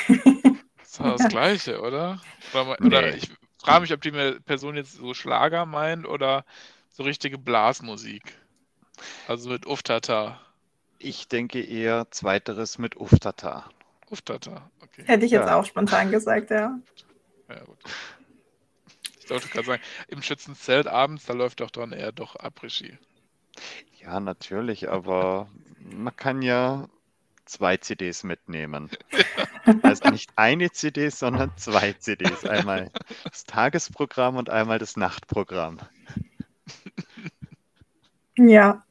Das 0.91 0.99
war 0.99 1.15
das 1.15 1.29
Gleiche, 1.29 1.79
oder? 1.79 2.19
Oder, 2.53 2.77
oder 2.85 3.01
nee. 3.01 3.15
ich 3.15 3.31
frage 3.63 3.79
mich, 3.79 3.93
ob 3.93 4.01
die 4.01 4.11
Person 4.45 4.75
jetzt 4.75 4.95
so 4.95 5.13
Schlager 5.13 5.65
meint 5.65 6.05
oder 6.05 6.43
so 6.89 7.03
richtige 7.03 7.37
Blasmusik. 7.37 8.40
Also 9.31 9.49
mit 9.49 9.65
Uftata. 9.65 10.41
Ich 10.99 11.29
denke 11.29 11.61
eher 11.61 12.11
zweiteres 12.11 12.77
mit 12.77 12.97
Uftata. 12.97 13.69
Uftata, 14.09 14.69
okay. 14.81 15.03
Hätte 15.05 15.23
ich 15.25 15.31
jetzt 15.31 15.47
ja. 15.47 15.55
auch 15.55 15.63
spontan 15.63 16.11
gesagt, 16.11 16.49
ja. 16.49 16.77
Ja, 17.47 17.63
gut. 17.63 17.77
Ich 19.21 19.29
sollte 19.29 19.47
gerade 19.47 19.65
sagen, 19.65 19.81
im 20.09 20.21
Schützenzelt 20.21 20.87
abends, 20.87 21.27
da 21.27 21.31
läuft 21.31 21.61
doch 21.61 21.71
dann 21.71 21.93
eher 21.93 22.11
doch 22.11 22.35
Après-Ski. 22.35 22.97
Ja, 24.01 24.19
natürlich, 24.19 24.89
aber 24.89 25.47
man 25.79 26.13
kann 26.17 26.41
ja 26.41 26.89
zwei 27.45 27.77
CDs 27.77 28.25
mitnehmen. 28.25 28.89
Also 29.83 30.09
nicht 30.09 30.31
eine 30.37 30.71
CD, 30.71 31.09
sondern 31.09 31.55
zwei 31.55 31.93
CDs. 31.93 32.45
Einmal 32.45 32.89
das 33.23 33.43
Tagesprogramm 33.43 34.35
und 34.35 34.49
einmal 34.49 34.79
das 34.79 34.97
Nachtprogramm. 34.97 35.77
Ja. 38.35 38.83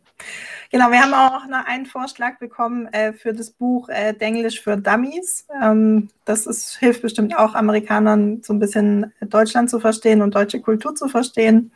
Genau, 0.73 0.93
wir 0.93 1.01
haben 1.01 1.15
auch 1.15 1.49
noch 1.49 1.67
einen 1.67 1.85
Vorschlag 1.85 2.39
bekommen 2.39 2.87
äh, 2.93 3.13
für 3.13 3.33
das 3.33 3.51
Buch 3.51 3.89
äh, 3.89 4.13
Denglisch 4.13 4.61
für 4.61 4.77
Dummies. 4.77 5.47
Ähm, 5.61 6.11
das 6.25 6.47
ist, 6.47 6.79
hilft 6.79 7.03
bestimmt 7.03 7.37
auch 7.37 7.55
Amerikanern, 7.55 8.41
so 8.43 8.53
ein 8.53 8.61
bisschen 8.61 9.13
Deutschland 9.21 9.69
zu 9.69 9.81
verstehen 9.81 10.23
und 10.23 10.37
deutsche 10.37 10.61
Kultur 10.61 10.95
zu 10.95 11.09
verstehen. 11.09 11.73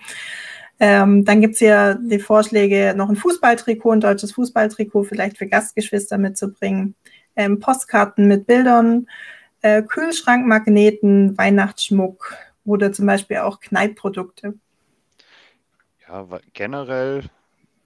Ähm, 0.79 1.25
dann 1.25 1.41
gibt 1.41 1.55
es 1.55 1.59
hier 1.59 1.99
die 2.03 2.21
Vorschläge, 2.21 2.95
noch 2.97 3.09
ein 3.09 3.17
Fußballtrikot, 3.17 3.93
ein 3.93 4.01
deutsches 4.01 4.33
Fußballtrikot 4.33 5.05
vielleicht 5.05 5.39
für 5.39 5.49
Gastgeschwister 5.49 6.17
mitzubringen, 6.17 6.95
ähm, 7.35 7.59
Postkarten 7.59 8.29
mit 8.29 8.47
Bildern, 8.47 9.09
äh, 9.63 9.83
Kühlschrankmagneten, 9.83 11.37
Weihnachtsschmuck 11.37 12.37
oder 12.65 12.93
zum 12.93 13.07
Beispiel 13.07 13.39
auch 13.39 13.59
Kneipprodukte. 13.59 14.55
Ja, 16.07 16.27
generell 16.53 17.25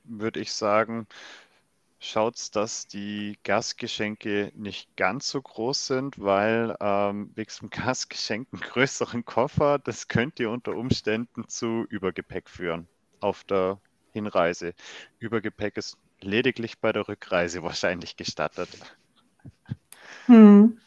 würde 0.08 0.40
ich 0.40 0.52
sagen, 0.52 1.06
schaut, 2.00 2.54
dass 2.54 2.86
die 2.86 3.38
Gastgeschenke 3.44 4.52
nicht 4.54 4.96
ganz 4.96 5.28
so 5.28 5.42
groß 5.42 5.86
sind, 5.86 6.18
weil 6.18 6.76
ähm, 6.80 7.30
wegen 7.34 7.50
dem 7.60 7.70
Gastgeschenk 7.86 8.48
einen 8.52 8.62
größeren 8.62 9.24
Koffer, 9.24 9.78
das 9.78 10.08
könnte 10.08 10.48
unter 10.48 10.74
Umständen 10.74 11.48
zu 11.48 11.84
Übergepäck 11.88 12.48
führen 12.48 12.88
auf 13.20 13.44
der 13.44 13.80
Hinreise. 14.12 14.74
Übergepäck 15.18 15.76
ist 15.76 15.98
lediglich 16.20 16.78
bei 16.78 16.92
der 16.92 17.08
Rückreise 17.08 17.62
wahrscheinlich 17.62 18.16
gestattet. 18.16 18.68
Hm. 20.26 20.78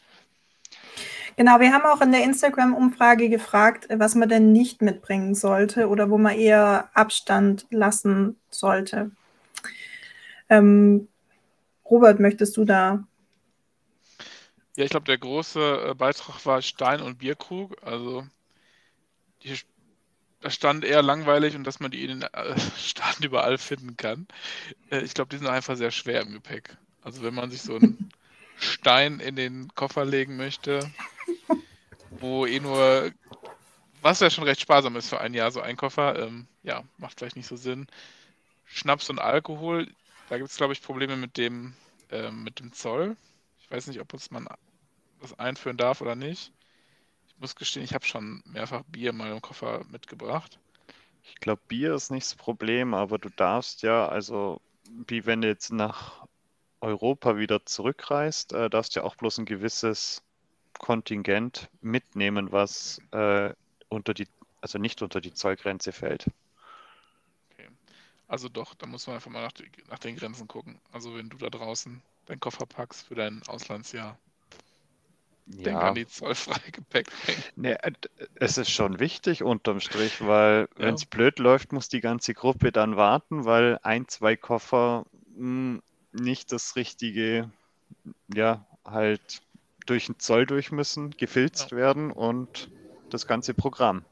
Genau, 1.38 1.60
wir 1.60 1.72
haben 1.74 1.86
auch 1.86 2.02
in 2.02 2.12
der 2.12 2.24
Instagram-Umfrage 2.24 3.30
gefragt, 3.30 3.88
was 3.90 4.16
man 4.16 4.30
denn 4.30 4.52
nicht 4.52 4.82
mitbringen 4.82 5.34
sollte 5.36 5.88
oder 5.88 6.10
wo 6.10 6.18
man 6.18 6.38
eher 6.38 6.90
Abstand 6.94 7.66
lassen 7.70 8.38
sollte. 8.50 9.12
Ähm, 10.50 11.08
Robert, 11.90 12.20
möchtest 12.20 12.58
du 12.58 12.66
da? 12.66 13.04
Ja, 14.76 14.86
ich 14.86 14.90
glaube, 14.92 15.06
der 15.06 15.18
große 15.18 15.90
äh, 15.90 15.94
Beitrag 15.94 16.46
war 16.46 16.62
Stein- 16.62 17.02
und 17.02 17.18
Bierkrug. 17.18 17.76
Also 17.84 18.26
die, 19.44 19.58
da 20.42 20.50
stand 20.50 20.84
eher 20.84 21.02
langweilig 21.02 21.56
und 21.56 21.66
dass 21.66 21.80
man 21.80 21.92
die 21.92 22.04
in 22.04 22.20
den 22.20 22.22
äh, 22.34 22.60
Staaten 22.78 23.24
überall 23.24 23.58
finden 23.58 23.98
kann. 23.98 24.28
Äh, 24.90 25.02
ich 25.02 25.14
glaube, 25.14 25.30
die 25.30 25.38
sind 25.38 25.48
einfach 25.48 25.76
sehr 25.76 25.92
schwer 25.92 26.22
im 26.22 26.34
Gepäck. 26.34 26.78
Also 27.02 27.22
wenn 27.24 27.34
man 27.34 27.52
sich 27.52 27.62
so 27.62 27.76
einen 27.76 28.10
Stein 28.62 29.20
in 29.20 29.36
den 29.36 29.74
Koffer 29.76 30.06
legen 30.06 30.38
möchte, 30.38 30.90
wo 32.10 32.46
eh 32.46 32.60
nur, 32.60 33.12
was 34.02 34.20
ja 34.20 34.30
schon 34.30 34.44
recht 34.44 34.62
sparsam 34.62 34.96
ist 34.96 35.10
für 35.10 35.20
ein 35.20 35.34
Jahr, 35.34 35.52
so 35.52 35.62
ein 35.62 35.78
Koffer, 35.78 36.20
ähm, 36.20 36.48
ja, 36.64 36.84
macht 36.98 37.20
vielleicht 37.20 37.36
nicht 37.36 37.48
so 37.48 37.56
Sinn. 37.56 37.88
Schnaps 38.66 39.10
und 39.10 39.20
Alkohol, 39.20 39.88
da 40.30 40.38
gibt 40.38 40.50
es, 40.50 40.58
glaube 40.58 40.74
ich, 40.74 40.82
Probleme 40.82 41.18
mit 41.18 41.38
dem, 41.38 41.74
äh, 42.10 42.32
mit 42.32 42.60
dem 42.60 42.72
Zoll. 42.72 43.18
Ich 43.60 43.70
weiß 43.72 43.88
nicht, 43.88 44.00
ob 44.00 44.14
uns 44.14 44.32
man 44.32 44.48
das 45.22 45.38
einführen 45.38 45.78
darf 45.78 46.02
oder 46.02 46.16
nicht. 46.16 46.52
Ich 47.28 47.38
muss 47.40 47.56
gestehen, 47.56 47.84
ich 47.84 47.94
habe 47.94 48.06
schon 48.06 48.44
mehrfach 48.46 48.84
Bier 48.84 49.12
mal 49.12 49.32
im 49.32 49.42
Koffer 49.42 49.84
mitgebracht. 49.90 50.60
Ich 51.24 51.36
glaube, 51.36 51.62
Bier 51.68 51.96
ist 51.96 52.12
nicht 52.12 52.28
das 52.28 52.36
Problem, 52.36 52.94
aber 52.94 53.18
du 53.18 53.30
darfst 53.30 53.82
ja, 53.82 54.08
also 54.08 54.62
wie 55.08 55.26
wenn 55.26 55.42
du 55.42 55.48
jetzt 55.48 55.72
nach 55.72 56.26
Europa 56.82 57.38
wieder 57.38 57.66
zurückreist, 57.66 58.54
äh, 58.54 58.70
darfst 58.70 58.96
du 58.96 59.00
ja 59.00 59.06
auch 59.06 59.16
bloß 59.16 59.40
ein 59.40 59.46
gewisses 59.46 60.24
Kontingent 60.74 61.70
mitnehmen, 61.82 62.52
was 62.52 63.00
äh, 63.12 63.54
unter 63.90 64.14
die, 64.14 64.28
also 64.62 64.80
nicht 64.80 65.02
unter 65.02 65.22
die 65.22 65.34
Zollgrenze 65.34 65.92
fällt. 65.92 66.26
Also 68.32 68.48
doch, 68.48 68.74
da 68.76 68.88
muss 68.88 69.08
man 69.08 69.18
einfach 69.18 69.30
mal 69.30 69.42
nach, 69.42 69.52
nach, 69.90 70.00
den 70.00 70.16
Grenzen 70.16 70.48
gucken. 70.48 70.80
Also 70.94 71.14
wenn 71.18 71.28
du 71.28 71.36
da 71.36 71.50
draußen 71.50 72.02
deinen 72.28 72.40
Koffer 72.40 72.66
packst 72.66 73.06
für 73.08 73.16
dein 73.16 73.42
Auslandsjahr, 73.46 74.18
ja. 75.48 75.64
denk 75.64 75.78
an 75.78 75.96
die 75.96 76.08
zollfreie 76.08 76.72
Gepäckmenge. 76.72 77.44
Nee, 77.58 77.74
äh, 77.74 77.92
es 78.36 78.58
ist 78.58 78.72
schon 78.72 79.02
wichtig 79.02 79.44
unterm 79.44 79.82
Strich, 79.82 80.26
weil 80.26 80.70
ja. 80.78 80.86
wenn 80.86 80.96
es 80.96 81.06
blöd 81.06 81.40
läuft, 81.40 81.74
muss 81.74 81.90
die 81.90 82.00
ganze 82.00 82.34
Gruppe 82.34 82.72
dann 82.72 82.96
warten, 82.96 83.44
weil 83.44 83.80
ein, 83.84 84.08
zwei 84.08 84.38
Koffer 84.38 85.06
mh, 85.36 85.36
hm, 85.36 85.82
nicht 86.14 86.52
das 86.52 86.76
richtige, 86.76 87.50
ja, 88.34 88.66
halt 88.86 89.42
durch 89.86 90.08
den 90.08 90.20
Zoll 90.20 90.46
durch 90.46 90.72
müssen, 90.72 91.12
gefilzt 91.12 91.72
ja. 91.72 91.78
werden 91.78 92.12
und 92.12 92.70
das 93.10 93.28
ganze 93.28 93.54
Programm. 93.54 94.06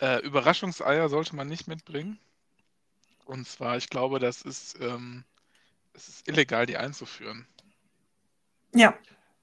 Äh, 0.00 0.20
Überraschungseier 0.24 1.08
sollte 1.08 1.36
man 1.36 1.48
nicht 1.48 1.68
mitbringen. 1.68 2.18
Und 3.24 3.48
zwar, 3.48 3.76
ich 3.76 3.88
glaube, 3.88 4.18
das 4.18 4.42
ist, 4.42 4.78
ähm, 4.80 5.24
es 5.94 6.08
ist 6.08 6.28
illegal, 6.28 6.66
die 6.66 6.76
einzuführen. 6.76 7.46
Ja. 8.74 8.94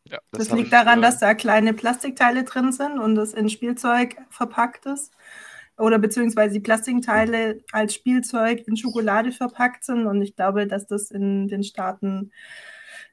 ja 0.03 0.19
das, 0.31 0.47
das 0.47 0.57
liegt 0.57 0.67
ich, 0.67 0.71
daran, 0.71 0.99
äh, 0.99 1.01
dass 1.01 1.19
da 1.19 1.33
kleine 1.33 1.73
Plastikteile 1.73 2.43
drin 2.43 2.71
sind 2.71 2.99
und 2.99 3.17
es 3.17 3.33
in 3.33 3.49
Spielzeug 3.49 4.17
verpackt 4.29 4.85
ist. 4.85 5.13
Oder 5.77 5.99
beziehungsweise 5.99 6.53
die 6.53 6.59
Plastikteile 6.59 7.63
als 7.71 7.93
Spielzeug 7.93 8.67
in 8.67 8.77
Schokolade 8.77 9.31
verpackt 9.31 9.83
sind. 9.83 10.05
Und 10.05 10.21
ich 10.21 10.35
glaube, 10.35 10.67
dass 10.67 10.87
das 10.87 11.11
in 11.11 11.47
den 11.47 11.63
Staaten 11.63 12.31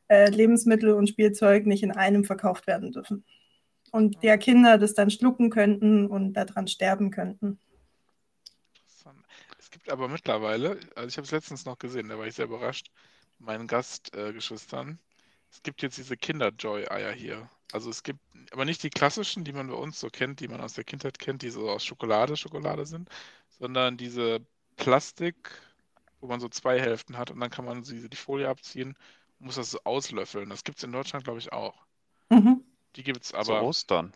äh, 0.08 0.30
Lebensmittel 0.30 0.92
und 0.92 1.08
Spielzeug 1.08 1.66
nicht 1.66 1.82
in 1.82 1.92
einem 1.92 2.24
verkauft 2.24 2.66
werden 2.66 2.92
dürfen 2.92 3.24
und 3.90 4.22
der 4.22 4.38
Kinder 4.38 4.78
das 4.78 4.94
dann 4.94 5.10
schlucken 5.10 5.50
könnten 5.50 6.06
und 6.06 6.34
daran 6.34 6.68
sterben 6.68 7.10
könnten. 7.10 7.58
Es 9.58 9.70
gibt 9.70 9.90
aber 9.90 10.08
mittlerweile, 10.08 10.78
also 10.94 11.08
ich 11.08 11.16
habe 11.16 11.26
es 11.26 11.30
letztens 11.30 11.66
noch 11.66 11.78
gesehen, 11.78 12.08
da 12.08 12.18
war 12.18 12.26
ich 12.26 12.34
sehr 12.34 12.46
überrascht, 12.46 12.90
meinen 13.38 13.66
Gastgeschwistern. 13.66 14.90
Äh, 14.90 14.96
es 15.50 15.62
gibt 15.62 15.82
jetzt 15.82 15.98
diese 15.98 16.16
Kinder-Joy-Eier 16.16 17.12
hier. 17.12 17.50
Also 17.72 17.90
es 17.90 18.02
gibt 18.02 18.20
aber 18.50 18.64
nicht 18.64 18.82
die 18.82 18.90
klassischen, 18.90 19.44
die 19.44 19.52
man 19.52 19.68
bei 19.68 19.74
uns 19.74 20.00
so 20.00 20.08
kennt, 20.08 20.40
die 20.40 20.48
man 20.48 20.60
aus 20.60 20.72
der 20.72 20.84
Kindheit 20.84 21.18
kennt, 21.18 21.42
die 21.42 21.50
so 21.50 21.70
aus 21.70 21.84
Schokolade, 21.84 22.36
Schokolade 22.36 22.86
sind, 22.86 23.08
sondern 23.58 23.96
diese 23.96 24.40
Plastik, 24.76 25.36
wo 26.20 26.28
man 26.28 26.40
so 26.40 26.48
zwei 26.48 26.80
Hälften 26.80 27.18
hat 27.18 27.30
und 27.30 27.40
dann 27.40 27.50
kann 27.50 27.64
man 27.64 27.82
die 27.82 28.16
Folie 28.16 28.48
abziehen 28.48 28.96
und 29.38 29.46
muss 29.46 29.56
das 29.56 29.70
so 29.70 29.80
auslöffeln. 29.84 30.48
Das 30.48 30.64
gibt 30.64 30.78
es 30.78 30.84
in 30.84 30.92
Deutschland, 30.92 31.24
glaube 31.24 31.38
ich, 31.40 31.52
auch. 31.52 31.84
Mhm. 32.30 32.64
Die 32.96 33.02
gibt 33.02 33.22
es 33.22 33.34
aber. 33.34 33.44
Zu 33.44 33.62
Ostern. 33.62 34.14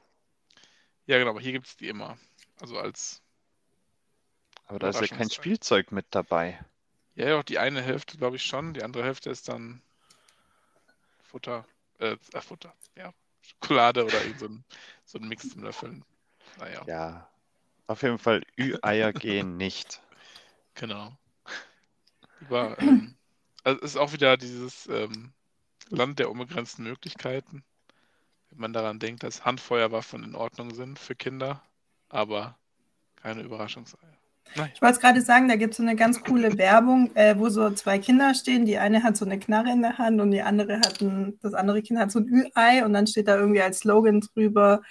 Ja, 1.07 1.19
genau, 1.19 1.31
aber 1.31 1.41
hier 1.41 1.53
gibt 1.53 1.67
es 1.67 1.77
die 1.77 1.89
immer. 1.89 2.17
Also 2.61 2.79
als. 2.79 3.23
Aber 4.67 4.79
da 4.79 4.89
ist 4.89 5.01
ja 5.01 5.07
kein 5.09 5.31
Spielzeug 5.31 5.93
mit 5.93 6.07
dabei. 6.11 6.59
Ja, 7.15 7.29
ja, 7.29 7.43
die 7.43 7.59
eine 7.59 7.83
Hälfte 7.83 8.17
glaube 8.17 8.37
ich 8.37 8.45
schon. 8.45 8.73
Die 8.73 8.83
andere 8.83 9.05
Hälfte 9.05 9.31
ist 9.31 9.49
dann 9.49 9.83
Futter. 11.23 11.67
Äh, 11.99 12.17
äh 12.33 12.41
Futter. 12.41 12.75
Ja. 12.97 13.13
Schokolade 13.43 14.05
oder 14.05 14.19
so 14.39 14.47
ein, 14.47 14.65
so 15.05 15.19
ein 15.19 15.29
Mix 15.29 15.51
zum 15.51 15.63
Löffeln. 15.63 16.05
Naja. 16.59 16.85
Ja. 16.87 17.29
Auf 17.87 18.03
jeden 18.03 18.19
Fall, 18.19 18.43
Ü-Eier 18.59 19.13
gehen 19.13 19.57
nicht. 19.57 20.01
Genau. 20.75 21.13
Über, 22.41 22.79
ähm, 22.79 23.15
also 23.65 23.81
es 23.81 23.91
ist 23.93 23.97
auch 23.97 24.13
wieder 24.13 24.37
dieses 24.37 24.87
ähm, 24.87 25.33
Land 25.91 26.19
der 26.19 26.31
unbegrenzten 26.31 26.85
Möglichkeiten 26.85 27.63
wenn 28.53 28.61
man 28.61 28.73
daran 28.75 28.99
denkt, 28.99 29.23
dass 29.23 29.47
Handfeuerwaffen 29.47 30.23
in 30.23 30.35
Ordnung 30.35 30.75
sind 30.75 30.99
für 30.99 31.15
Kinder, 31.15 31.63
aber 32.11 32.59
keine 33.17 33.41
Überraschungseier. 33.41 34.19
Ich 34.75 34.83
wollte 34.83 35.01
gerade 35.01 35.23
sagen, 35.23 35.49
da 35.49 35.57
gibt 35.57 35.73
es 35.73 35.79
so 35.79 35.83
eine 35.83 35.97
ganz 35.97 36.23
coole 36.23 36.59
Werbung, 36.59 37.15
äh, 37.17 37.39
wo 37.39 37.49
so 37.49 37.71
zwei 37.71 37.99
Kinder 37.99 38.35
stehen. 38.35 38.67
Die 38.67 38.77
eine 38.77 39.03
hat 39.03 39.17
so 39.17 39.25
eine 39.25 39.39
Knarre 39.39 39.73
in 39.73 39.81
der 39.83 39.97
Hand 39.97 40.21
und 40.21 40.31
die 40.31 40.43
andere 40.43 40.79
hat 40.79 41.01
ein, 41.01 41.39
das 41.41 41.55
andere 41.55 41.83
Kind 41.83 41.99
hat 41.99 42.13
so 42.13 42.19
ein 42.19 42.29
Ü-Ei 42.29 42.85
und 42.85 42.93
dann 42.93 43.07
steht 43.07 43.29
da 43.29 43.37
irgendwie 43.37 43.63
als 43.63 43.79
Slogan 43.79 44.21
drüber, 44.21 44.83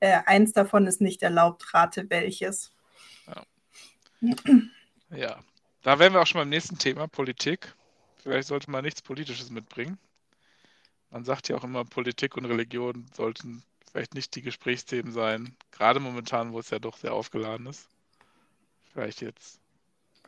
äh, 0.00 0.18
eins 0.26 0.52
davon 0.52 0.86
ist 0.86 1.00
nicht 1.00 1.22
erlaubt, 1.22 1.72
rate 1.72 2.08
welches. 2.10 2.72
Ja. 3.26 4.34
ja, 5.16 5.38
da 5.82 5.98
wären 5.98 6.12
wir 6.12 6.20
auch 6.20 6.26
schon 6.26 6.40
beim 6.40 6.50
nächsten 6.50 6.78
Thema, 6.78 7.08
Politik. 7.08 7.74
Vielleicht 8.22 8.48
sollte 8.48 8.70
man 8.70 8.84
nichts 8.84 9.00
Politisches 9.00 9.50
mitbringen. 9.50 9.98
Man 11.10 11.24
sagt 11.24 11.48
ja 11.48 11.56
auch 11.56 11.64
immer, 11.64 11.84
Politik 11.84 12.36
und 12.36 12.44
Religion 12.44 13.06
sollten 13.14 13.62
vielleicht 13.90 14.14
nicht 14.14 14.34
die 14.34 14.42
Gesprächsthemen 14.42 15.12
sein. 15.12 15.56
Gerade 15.70 16.00
momentan, 16.00 16.52
wo 16.52 16.58
es 16.58 16.68
ja 16.68 16.78
doch 16.78 16.98
sehr 16.98 17.14
aufgeladen 17.14 17.66
ist. 17.66 17.88
Vielleicht 18.98 19.20
jetzt. 19.20 19.60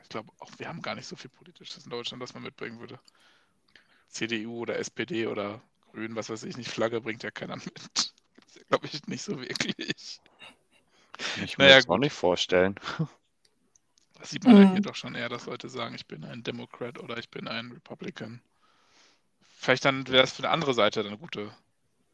Ich 0.00 0.08
glaube, 0.08 0.30
auch 0.38 0.50
wir 0.58 0.68
haben 0.68 0.80
gar 0.80 0.94
nicht 0.94 1.08
so 1.08 1.16
viel 1.16 1.28
Politisches 1.28 1.82
in 1.82 1.90
Deutschland, 1.90 2.22
was 2.22 2.34
man 2.34 2.44
mitbringen 2.44 2.78
würde. 2.78 3.00
CDU 4.06 4.60
oder 4.60 4.78
SPD 4.78 5.26
oder 5.26 5.60
Grün, 5.90 6.14
was 6.14 6.30
weiß 6.30 6.44
ich 6.44 6.56
nicht, 6.56 6.70
Flagge 6.70 7.00
bringt 7.00 7.24
ja 7.24 7.32
keiner 7.32 7.56
mit. 7.64 8.14
Ja, 8.54 8.62
glaube 8.68 8.86
ich, 8.86 9.04
nicht 9.08 9.22
so 9.22 9.40
wirklich. 9.40 10.20
Ich 11.42 11.58
naja, 11.58 11.70
mir 11.70 11.76
das 11.80 11.88
auch 11.88 11.98
nicht 11.98 12.12
vorstellen. 12.12 12.76
Das 14.14 14.28
sieht 14.28 14.44
man 14.44 14.54
mhm. 14.54 14.62
ja 14.62 14.70
hier 14.72 14.82
doch 14.82 14.94
schon 14.94 15.14
eher, 15.14 15.30
dass 15.30 15.46
Leute 15.46 15.70
sagen, 15.70 15.94
ich 15.94 16.06
bin 16.06 16.24
ein 16.24 16.42
Democrat 16.42 16.98
oder 16.98 17.16
ich 17.16 17.30
bin 17.30 17.48
ein 17.48 17.72
Republican. 17.72 18.42
Vielleicht 19.56 19.86
dann 19.86 20.06
wäre 20.08 20.24
es 20.24 20.32
für 20.32 20.42
eine 20.42 20.50
andere 20.50 20.74
Seite 20.74 21.02
dann 21.02 21.14
ein 21.14 21.18
gute, 21.18 21.50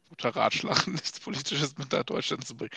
guter 0.09 0.35
Ratschlag, 0.35 0.87
nichts 0.87 1.19
Politisches 1.19 1.77
mit 1.77 1.91
nach 1.91 2.03
Deutschland 2.03 2.45
zu 2.45 2.55
bringen. 2.55 2.71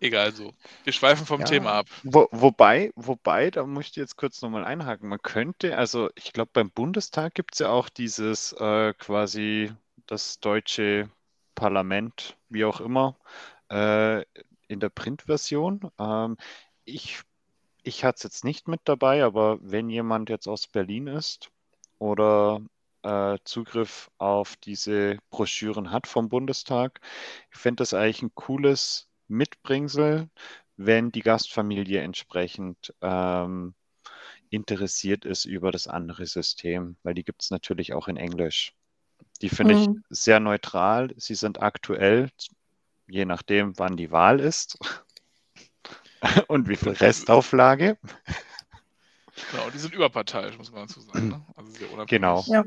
Egal 0.00 0.32
so. 0.32 0.52
Wir 0.84 0.92
schweifen 0.92 1.26
vom 1.26 1.40
ja, 1.40 1.46
Thema 1.46 1.72
ab. 1.72 1.86
Wo, 2.02 2.28
wobei, 2.30 2.92
wobei, 2.96 3.50
da 3.50 3.64
muss 3.64 3.88
ich 3.88 3.96
jetzt 3.96 4.16
kurz 4.16 4.42
nochmal 4.42 4.64
einhaken. 4.64 5.08
Man 5.08 5.22
könnte, 5.22 5.76
also 5.76 6.10
ich 6.14 6.32
glaube, 6.32 6.50
beim 6.52 6.70
Bundestag 6.70 7.34
gibt 7.34 7.54
es 7.54 7.60
ja 7.60 7.68
auch 7.68 7.88
dieses 7.88 8.52
äh, 8.52 8.94
quasi 8.94 9.72
das 10.06 10.40
deutsche 10.40 11.08
Parlament, 11.54 12.36
wie 12.48 12.64
auch 12.64 12.80
immer, 12.80 13.16
äh, 13.70 14.22
in 14.68 14.80
der 14.80 14.88
Printversion. 14.88 15.90
Ähm, 15.98 16.36
ich 16.84 17.22
ich 17.82 18.04
hatte 18.04 18.16
es 18.16 18.22
jetzt 18.22 18.44
nicht 18.44 18.68
mit 18.68 18.80
dabei, 18.84 19.24
aber 19.24 19.58
wenn 19.60 19.90
jemand 19.90 20.30
jetzt 20.30 20.46
aus 20.46 20.66
Berlin 20.66 21.06
ist 21.08 21.50
oder 21.98 22.60
äh, 23.02 23.38
Zugriff 23.44 24.10
auf 24.18 24.56
diese 24.56 25.18
Broschüren 25.30 25.90
hat 25.90 26.06
vom 26.06 26.28
Bundestag. 26.28 27.00
Ich 27.50 27.58
fände 27.58 27.82
das 27.82 27.94
eigentlich 27.94 28.22
ein 28.22 28.34
cooles 28.34 29.08
Mitbringsel, 29.28 30.28
wenn 30.76 31.12
die 31.12 31.22
Gastfamilie 31.22 32.00
entsprechend 32.00 32.94
ähm, 33.00 33.74
interessiert 34.50 35.24
ist 35.24 35.44
über 35.44 35.72
das 35.72 35.88
andere 35.88 36.26
System, 36.26 36.96
weil 37.02 37.14
die 37.14 37.24
gibt 37.24 37.42
es 37.42 37.50
natürlich 37.50 37.92
auch 37.94 38.08
in 38.08 38.16
Englisch. 38.16 38.74
Die 39.40 39.48
finde 39.48 39.74
mhm. 39.74 39.80
ich 39.80 40.18
sehr 40.18 40.40
neutral. 40.40 41.12
Sie 41.16 41.34
sind 41.34 41.62
aktuell, 41.62 42.30
je 43.08 43.24
nachdem, 43.24 43.78
wann 43.78 43.96
die 43.96 44.10
Wahl 44.10 44.40
ist 44.40 44.78
und 46.48 46.68
wie 46.68 46.76
viel 46.76 46.92
Restauflage. 46.92 47.98
Genau, 49.50 49.70
die 49.70 49.78
sind 49.78 49.94
überparteiisch, 49.94 50.58
muss 50.58 50.70
man 50.70 50.86
dazu 50.86 51.00
sagen. 51.00 51.28
Ne? 51.28 51.46
Also 51.56 52.06
genau. 52.06 52.44
Ja. 52.46 52.64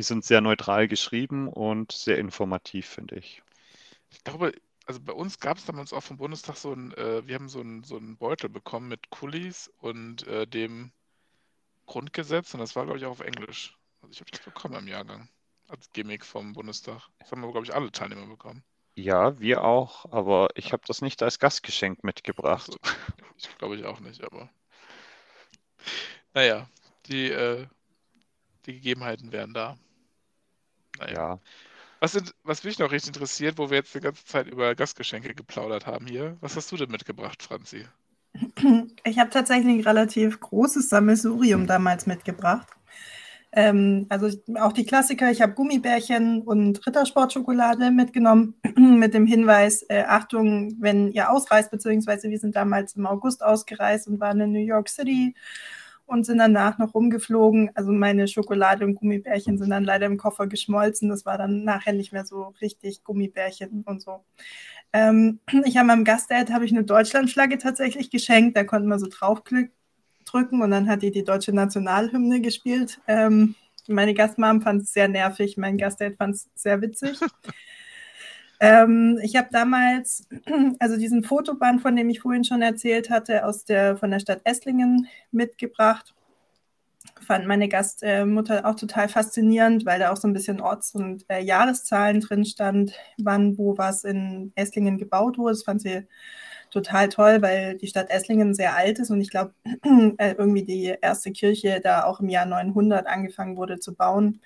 Die 0.00 0.04
sind 0.04 0.24
sehr 0.24 0.40
neutral 0.40 0.88
geschrieben 0.88 1.46
und 1.46 1.92
sehr 1.92 2.16
informativ, 2.16 2.86
finde 2.86 3.16
ich. 3.16 3.42
Ich 4.08 4.24
glaube, 4.24 4.54
also 4.86 4.98
bei 4.98 5.12
uns 5.12 5.40
gab 5.40 5.58
es 5.58 5.66
damals 5.66 5.92
auch 5.92 6.02
vom 6.02 6.16
Bundestag 6.16 6.56
so 6.56 6.72
ein, 6.72 6.94
äh, 6.94 7.26
wir 7.26 7.34
haben 7.34 7.50
so 7.50 7.60
einen 7.60 7.84
so 7.84 8.00
Beutel 8.00 8.48
bekommen 8.48 8.88
mit 8.88 9.10
Kulis 9.10 9.70
und 9.76 10.26
äh, 10.26 10.46
dem 10.46 10.90
Grundgesetz 11.84 12.54
und 12.54 12.60
das 12.60 12.74
war, 12.76 12.86
glaube 12.86 12.98
ich, 12.98 13.04
auch 13.04 13.10
auf 13.10 13.20
Englisch. 13.20 13.76
Also 14.00 14.12
ich 14.12 14.20
habe 14.20 14.30
das 14.30 14.40
bekommen 14.40 14.76
im 14.76 14.88
Jahrgang 14.88 15.28
als 15.68 15.92
Gimmick 15.92 16.24
vom 16.24 16.54
Bundestag. 16.54 17.02
Das 17.18 17.30
haben 17.30 17.42
wir, 17.42 17.52
glaube 17.52 17.66
ich, 17.66 17.74
alle 17.74 17.92
Teilnehmer 17.92 18.26
bekommen. 18.26 18.64
Ja, 18.94 19.38
wir 19.38 19.64
auch, 19.64 20.10
aber 20.10 20.48
ich 20.54 20.72
habe 20.72 20.82
das 20.86 21.02
nicht 21.02 21.22
als 21.22 21.38
Gastgeschenk 21.38 22.04
mitgebracht. 22.04 22.70
Also, 22.70 23.18
ich 23.36 23.58
glaube 23.58 23.76
ich 23.76 23.84
auch 23.84 24.00
nicht, 24.00 24.24
aber 24.24 24.48
naja, 26.32 26.70
die, 27.04 27.28
äh, 27.28 27.66
die 28.64 28.72
Gegebenheiten 28.72 29.30
wären 29.30 29.52
da. 29.52 29.76
Naja. 31.00 31.14
Ja. 31.14 31.40
Was, 32.00 32.12
sind, 32.12 32.34
was 32.44 32.64
mich 32.64 32.78
noch 32.78 32.92
richtig 32.92 33.14
interessiert, 33.14 33.58
wo 33.58 33.68
wir 33.68 33.78
jetzt 33.78 33.94
die 33.94 34.00
ganze 34.00 34.24
Zeit 34.24 34.46
über 34.46 34.74
Gastgeschenke 34.74 35.34
geplaudert 35.34 35.86
haben 35.86 36.06
hier, 36.06 36.38
was 36.40 36.56
hast 36.56 36.72
du 36.72 36.76
denn 36.76 36.90
mitgebracht, 36.90 37.42
Franzi? 37.42 37.84
Ich 39.04 39.18
habe 39.18 39.30
tatsächlich 39.30 39.78
ein 39.78 39.80
relativ 39.86 40.40
großes 40.40 40.88
Sammelsurium 40.88 41.66
damals 41.66 42.06
mitgebracht. 42.06 42.68
Ähm, 43.52 44.06
also 44.08 44.30
auch 44.60 44.72
die 44.72 44.86
Klassiker, 44.86 45.30
ich 45.30 45.42
habe 45.42 45.54
Gummibärchen 45.54 46.42
und 46.42 46.86
Rittersportschokolade 46.86 47.90
mitgenommen 47.90 48.54
mit 48.76 49.12
dem 49.12 49.26
Hinweis, 49.26 49.84
äh, 49.88 50.04
Achtung, 50.06 50.76
wenn 50.80 51.10
ihr 51.10 51.30
ausreist, 51.30 51.70
beziehungsweise 51.70 52.30
wir 52.30 52.38
sind 52.38 52.54
damals 52.54 52.94
im 52.94 53.06
August 53.06 53.42
ausgereist 53.42 54.06
und 54.06 54.20
waren 54.20 54.40
in 54.40 54.52
New 54.52 54.64
York 54.64 54.88
City 54.88 55.34
und 56.10 56.24
sind 56.26 56.38
danach 56.38 56.78
noch 56.78 56.94
rumgeflogen. 56.94 57.70
Also 57.74 57.92
meine 57.92 58.26
Schokolade 58.26 58.84
und 58.84 58.96
Gummibärchen 58.96 59.58
sind 59.58 59.70
dann 59.70 59.84
leider 59.84 60.06
im 60.06 60.16
Koffer 60.16 60.48
geschmolzen. 60.48 61.08
Das 61.08 61.24
war 61.24 61.38
dann 61.38 61.62
nachher 61.62 61.92
nicht 61.92 62.12
mehr 62.12 62.24
so 62.24 62.52
richtig 62.60 63.04
Gummibärchen 63.04 63.82
und 63.84 64.02
so. 64.02 64.24
Ähm, 64.92 65.38
ich 65.64 65.76
habe 65.76 65.86
meinem 65.86 66.04
Gastdad 66.04 66.50
habe 66.50 66.64
ich 66.64 66.72
eine 66.72 66.82
Deutschlandflagge 66.82 67.58
tatsächlich 67.58 68.10
geschenkt. 68.10 68.56
Da 68.56 68.64
konnten 68.64 68.88
wir 68.88 68.98
so 68.98 69.06
draufdrücken 69.08 69.70
und 70.34 70.70
dann 70.70 70.88
hat 70.88 71.02
die 71.02 71.12
die 71.12 71.24
deutsche 71.24 71.52
Nationalhymne 71.52 72.40
gespielt. 72.40 73.00
Ähm, 73.06 73.54
meine 73.86 74.12
Gastmam 74.12 74.62
fand 74.62 74.82
es 74.82 74.92
sehr 74.92 75.08
nervig, 75.08 75.56
mein 75.56 75.78
Gastdad 75.78 76.16
fand 76.16 76.34
es 76.34 76.48
sehr 76.54 76.82
witzig. 76.82 77.18
Ähm, 78.60 79.18
ich 79.22 79.36
habe 79.36 79.48
damals, 79.50 80.28
also 80.78 80.96
diesen 80.98 81.24
Fotoband, 81.24 81.80
von 81.80 81.96
dem 81.96 82.10
ich 82.10 82.20
vorhin 82.20 82.44
schon 82.44 82.62
erzählt 82.62 83.10
hatte, 83.10 83.46
aus 83.46 83.64
der, 83.64 83.96
von 83.96 84.10
der 84.10 84.20
Stadt 84.20 84.42
Esslingen 84.44 85.08
mitgebracht. 85.32 86.14
Fand 87.26 87.46
meine 87.46 87.68
Gastmutter 87.68 88.66
auch 88.66 88.74
total 88.74 89.08
faszinierend, 89.08 89.86
weil 89.86 89.98
da 89.98 90.10
auch 90.12 90.16
so 90.16 90.28
ein 90.28 90.32
bisschen 90.34 90.60
Orts- 90.60 90.94
und 90.94 91.24
äh, 91.28 91.40
Jahreszahlen 91.42 92.20
drin 92.20 92.44
stand, 92.44 92.92
wann, 93.18 93.56
wo 93.56 93.78
was 93.78 94.04
in 94.04 94.52
Esslingen 94.54 94.98
gebaut 94.98 95.38
wurde. 95.38 95.52
Das 95.54 95.62
fand 95.62 95.80
sie 95.82 96.06
total 96.70 97.08
toll, 97.08 97.42
weil 97.42 97.76
die 97.78 97.86
Stadt 97.86 98.10
Esslingen 98.10 98.54
sehr 98.54 98.76
alt 98.76 98.98
ist 98.98 99.10
und 99.10 99.20
ich 99.20 99.30
glaube, 99.30 99.54
äh, 100.18 100.34
irgendwie 100.36 100.64
die 100.64 100.94
erste 101.00 101.32
Kirche 101.32 101.80
da 101.82 102.04
auch 102.04 102.20
im 102.20 102.28
Jahr 102.28 102.46
900 102.46 103.06
angefangen 103.06 103.56
wurde 103.56 103.78
zu 103.80 103.94
bauen. 103.94 104.40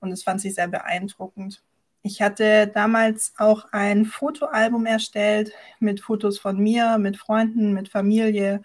Und 0.00 0.10
das 0.10 0.22
fand 0.22 0.40
sie 0.40 0.50
sehr 0.50 0.68
beeindruckend. 0.68 1.62
Ich 2.02 2.22
hatte 2.22 2.66
damals 2.66 3.34
auch 3.36 3.66
ein 3.72 4.06
Fotoalbum 4.06 4.86
erstellt 4.86 5.52
mit 5.80 6.00
Fotos 6.00 6.38
von 6.38 6.58
mir, 6.58 6.96
mit 6.98 7.18
Freunden, 7.18 7.74
mit 7.74 7.90
Familie 7.90 8.62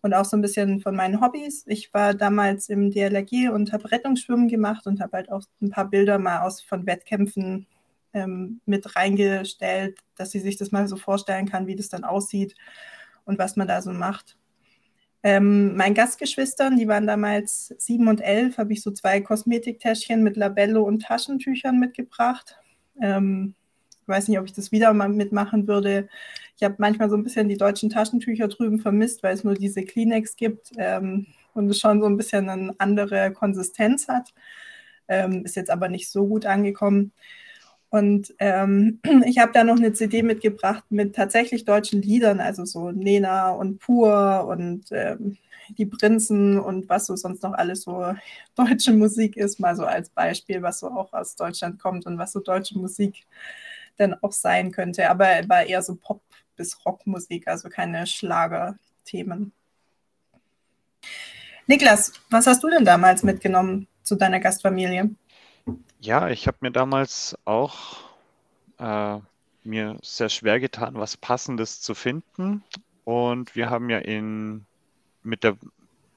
und 0.00 0.14
auch 0.14 0.24
so 0.24 0.36
ein 0.36 0.42
bisschen 0.42 0.80
von 0.80 0.96
meinen 0.96 1.20
Hobbys. 1.20 1.64
Ich 1.66 1.92
war 1.92 2.14
damals 2.14 2.70
im 2.70 2.90
DLRG 2.90 3.50
und 3.52 3.72
habe 3.72 3.90
Rettungsschwimmen 3.90 4.48
gemacht 4.48 4.86
und 4.86 5.00
habe 5.00 5.18
halt 5.18 5.30
auch 5.30 5.42
ein 5.60 5.70
paar 5.70 5.90
Bilder 5.90 6.18
mal 6.18 6.40
aus 6.40 6.62
von 6.62 6.86
Wettkämpfen 6.86 7.66
ähm, 8.14 8.60
mit 8.66 8.96
reingestellt, 8.96 9.98
dass 10.16 10.30
sie 10.30 10.40
sich 10.40 10.56
das 10.56 10.72
mal 10.72 10.88
so 10.88 10.96
vorstellen 10.96 11.48
kann, 11.48 11.66
wie 11.66 11.76
das 11.76 11.90
dann 11.90 12.04
aussieht 12.04 12.54
und 13.24 13.38
was 13.38 13.56
man 13.56 13.68
da 13.68 13.82
so 13.82 13.92
macht. 13.92 14.36
Ähm, 15.22 15.76
meinen 15.76 15.94
Gastgeschwistern, 15.94 16.76
die 16.76 16.88
waren 16.88 17.06
damals 17.06 17.72
sieben 17.78 18.08
und 18.08 18.20
elf, 18.20 18.58
habe 18.58 18.72
ich 18.72 18.82
so 18.82 18.90
zwei 18.90 19.20
Kosmetiktäschchen 19.20 20.22
mit 20.22 20.36
Labello 20.36 20.82
und 20.82 21.02
Taschentüchern 21.02 21.78
mitgebracht. 21.78 22.58
Ähm, 23.00 23.54
ich 24.02 24.08
weiß 24.08 24.28
nicht, 24.28 24.38
ob 24.38 24.46
ich 24.46 24.52
das 24.52 24.72
wieder 24.72 24.92
mal 24.92 25.08
mitmachen 25.08 25.68
würde. 25.68 26.08
Ich 26.56 26.62
habe 26.62 26.74
manchmal 26.78 27.08
so 27.10 27.16
ein 27.16 27.24
bisschen 27.24 27.48
die 27.48 27.56
deutschen 27.56 27.90
Taschentücher 27.90 28.48
drüben 28.48 28.78
vermisst, 28.78 29.22
weil 29.22 29.34
es 29.34 29.44
nur 29.44 29.54
diese 29.54 29.84
Kleenex 29.84 30.36
gibt 30.36 30.72
ähm, 30.76 31.26
und 31.54 31.68
es 31.70 31.78
schon 31.78 32.00
so 32.00 32.06
ein 32.06 32.16
bisschen 32.16 32.48
eine 32.48 32.74
andere 32.78 33.32
Konsistenz 33.32 34.08
hat. 34.08 34.32
Ähm, 35.08 35.44
ist 35.44 35.56
jetzt 35.56 35.70
aber 35.70 35.88
nicht 35.88 36.10
so 36.10 36.26
gut 36.26 36.46
angekommen. 36.46 37.12
Und 37.90 38.34
ähm, 38.38 39.00
ich 39.26 39.38
habe 39.38 39.52
da 39.52 39.64
noch 39.64 39.76
eine 39.76 39.92
CD 39.92 40.22
mitgebracht 40.22 40.84
mit 40.90 41.14
tatsächlich 41.14 41.64
deutschen 41.64 42.00
Liedern, 42.02 42.40
also 42.40 42.64
so 42.64 42.90
Nena 42.90 43.50
und 43.50 43.78
Pur 43.78 44.46
und 44.48 44.84
ähm, 44.92 45.36
die 45.78 45.86
Prinzen 45.86 46.58
und 46.58 46.88
was 46.88 47.06
so 47.06 47.16
sonst 47.16 47.42
noch 47.42 47.52
alles 47.52 47.82
so 47.82 48.14
deutsche 48.54 48.92
Musik 48.92 49.36
ist, 49.36 49.60
mal 49.60 49.76
so 49.76 49.84
als 49.84 50.10
Beispiel, 50.10 50.62
was 50.62 50.80
so 50.80 50.88
auch 50.90 51.12
aus 51.12 51.36
Deutschland 51.36 51.80
kommt 51.80 52.06
und 52.06 52.18
was 52.18 52.32
so 52.32 52.40
deutsche 52.40 52.78
Musik 52.78 53.26
dann 53.96 54.14
auch 54.22 54.32
sein 54.32 54.72
könnte. 54.72 55.08
Aber 55.10 55.26
war 55.48 55.64
eher 55.64 55.82
so 55.82 55.96
Pop- 55.96 56.22
bis 56.56 56.84
Rockmusik, 56.84 57.48
also 57.48 57.68
keine 57.68 58.06
Schlagerthemen. 58.06 59.52
Niklas, 61.66 62.12
was 62.30 62.46
hast 62.46 62.62
du 62.62 62.68
denn 62.68 62.84
damals 62.84 63.22
mitgenommen 63.22 63.86
zu 64.02 64.16
deiner 64.16 64.40
Gastfamilie? 64.40 65.10
Ja, 66.00 66.28
ich 66.28 66.46
habe 66.46 66.58
mir 66.60 66.72
damals 66.72 67.36
auch 67.44 67.98
äh, 68.78 69.18
mir 69.62 69.96
sehr 70.02 70.28
schwer 70.28 70.60
getan, 70.60 70.94
was 70.94 71.16
Passendes 71.16 71.80
zu 71.80 71.94
finden. 71.94 72.64
Und 73.04 73.54
wir 73.54 73.70
haben 73.70 73.90
ja 73.90 73.98
in 73.98 74.66
mit 75.22 75.44
der 75.44 75.56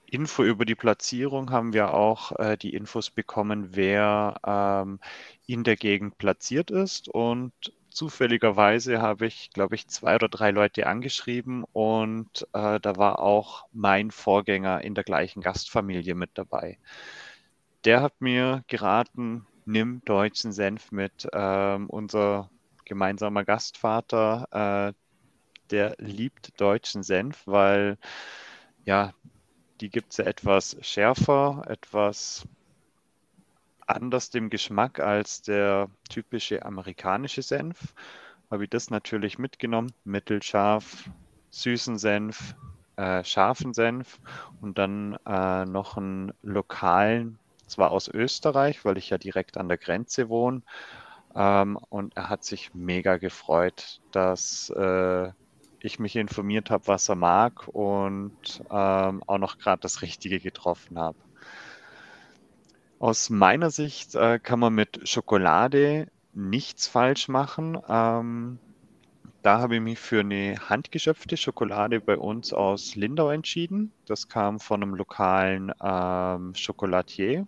Info 0.07 0.43
über 0.43 0.65
die 0.65 0.75
Platzierung 0.75 1.51
haben 1.51 1.73
wir 1.73 1.93
auch 1.93 2.31
äh, 2.39 2.57
die 2.57 2.73
Infos 2.73 3.09
bekommen, 3.09 3.69
wer 3.75 4.35
ähm, 4.45 4.99
in 5.47 5.63
der 5.63 5.75
Gegend 5.75 6.17
platziert 6.17 6.71
ist. 6.71 7.09
Und 7.09 7.53
zufälligerweise 7.89 9.01
habe 9.01 9.25
ich, 9.25 9.49
glaube 9.51 9.75
ich, 9.75 9.87
zwei 9.87 10.15
oder 10.15 10.29
drei 10.29 10.51
Leute 10.51 10.87
angeschrieben 10.87 11.63
und 11.73 12.47
äh, 12.53 12.79
da 12.79 12.97
war 12.97 13.19
auch 13.19 13.65
mein 13.71 14.11
Vorgänger 14.11 14.83
in 14.83 14.95
der 14.95 15.03
gleichen 15.03 15.41
Gastfamilie 15.41 16.13
mit 16.15 16.31
dabei. 16.35 16.77
Der 17.85 18.01
hat 18.01 18.19
mir 18.19 18.63
geraten, 18.67 19.45
nimm 19.65 20.01
deutschen 20.05 20.51
Senf 20.51 20.91
mit. 20.91 21.27
Ähm, 21.33 21.89
unser 21.89 22.49
gemeinsamer 22.85 23.45
Gastvater, 23.45 24.47
äh, 24.51 24.93
der 25.71 25.95
liebt 25.99 26.59
deutschen 26.59 27.03
Senf, 27.03 27.43
weil 27.45 27.97
ja, 28.85 29.13
die 29.81 29.89
gibt 29.89 30.11
es 30.11 30.17
ja 30.17 30.25
etwas 30.25 30.77
schärfer, 30.81 31.63
etwas 31.67 32.47
anders 33.87 34.29
dem 34.29 34.49
Geschmack 34.49 34.99
als 34.99 35.41
der 35.41 35.89
typische 36.09 36.65
amerikanische 36.65 37.41
Senf. 37.41 37.93
Habe 38.49 38.63
ich 38.63 38.69
das 38.69 38.89
natürlich 38.89 39.37
mitgenommen, 39.37 39.91
mittelscharf, 40.03 41.09
süßen 41.49 41.97
Senf, 41.97 42.55
äh, 42.95 43.23
scharfen 43.23 43.73
Senf 43.73 44.19
und 44.61 44.77
dann 44.77 45.17
äh, 45.25 45.65
noch 45.65 45.97
einen 45.97 46.33
lokalen, 46.41 47.37
zwar 47.67 47.91
aus 47.91 48.07
Österreich, 48.07 48.85
weil 48.85 48.97
ich 48.97 49.09
ja 49.09 49.17
direkt 49.17 49.57
an 49.57 49.67
der 49.67 49.77
Grenze 49.77 50.29
wohne. 50.29 50.61
Ähm, 51.35 51.77
und 51.89 52.15
er 52.15 52.29
hat 52.29 52.43
sich 52.43 52.73
mega 52.73 53.17
gefreut, 53.17 53.99
dass 54.11 54.69
äh, 54.69 55.31
ich 55.85 55.99
mich 55.99 56.15
informiert 56.15 56.69
habe, 56.69 56.87
was 56.87 57.09
er 57.09 57.15
mag 57.15 57.67
und 57.67 58.31
ähm, 58.69 59.23
auch 59.27 59.37
noch 59.37 59.57
gerade 59.57 59.81
das 59.81 60.01
Richtige 60.01 60.39
getroffen 60.39 60.99
habe. 60.99 61.17
Aus 62.99 63.29
meiner 63.29 63.69
Sicht 63.71 64.15
äh, 64.15 64.39
kann 64.39 64.59
man 64.59 64.73
mit 64.73 65.07
Schokolade 65.07 66.07
nichts 66.33 66.87
falsch 66.87 67.27
machen. 67.27 67.77
Ähm, 67.87 68.59
da 69.41 69.59
habe 69.59 69.75
ich 69.75 69.81
mich 69.81 69.99
für 69.99 70.21
eine 70.21 70.55
handgeschöpfte 70.69 71.37
Schokolade 71.37 72.01
bei 72.01 72.17
uns 72.17 72.51
aus 72.51 72.95
Lindau 72.95 73.29
entschieden. 73.29 73.91
Das 74.07 74.27
kam 74.27 74.59
von 74.59 74.81
einem 74.81 74.95
lokalen 74.95 75.71
ähm, 75.83 76.55
Schokolatier. 76.55 77.45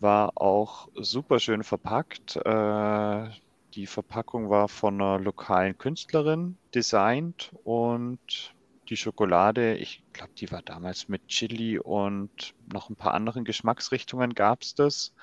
war 0.00 0.32
auch 0.36 0.88
super 0.94 1.38
schön 1.38 1.64
verpackt. 1.64 2.36
Äh, 2.36 3.28
die 3.74 3.86
Verpackung 3.86 4.50
war 4.50 4.68
von 4.68 5.00
einer 5.00 5.18
lokalen 5.18 5.78
Künstlerin 5.78 6.56
designt 6.74 7.52
und 7.64 8.54
die 8.88 8.96
Schokolade, 8.96 9.76
ich 9.76 10.02
glaube, 10.12 10.32
die 10.36 10.50
war 10.50 10.62
damals 10.62 11.08
mit 11.08 11.28
Chili 11.28 11.78
und 11.78 12.54
noch 12.72 12.90
ein 12.90 12.96
paar 12.96 13.14
anderen 13.14 13.44
Geschmacksrichtungen 13.44 14.34
gab 14.34 14.62
es 14.62 14.74
das. 14.74 15.14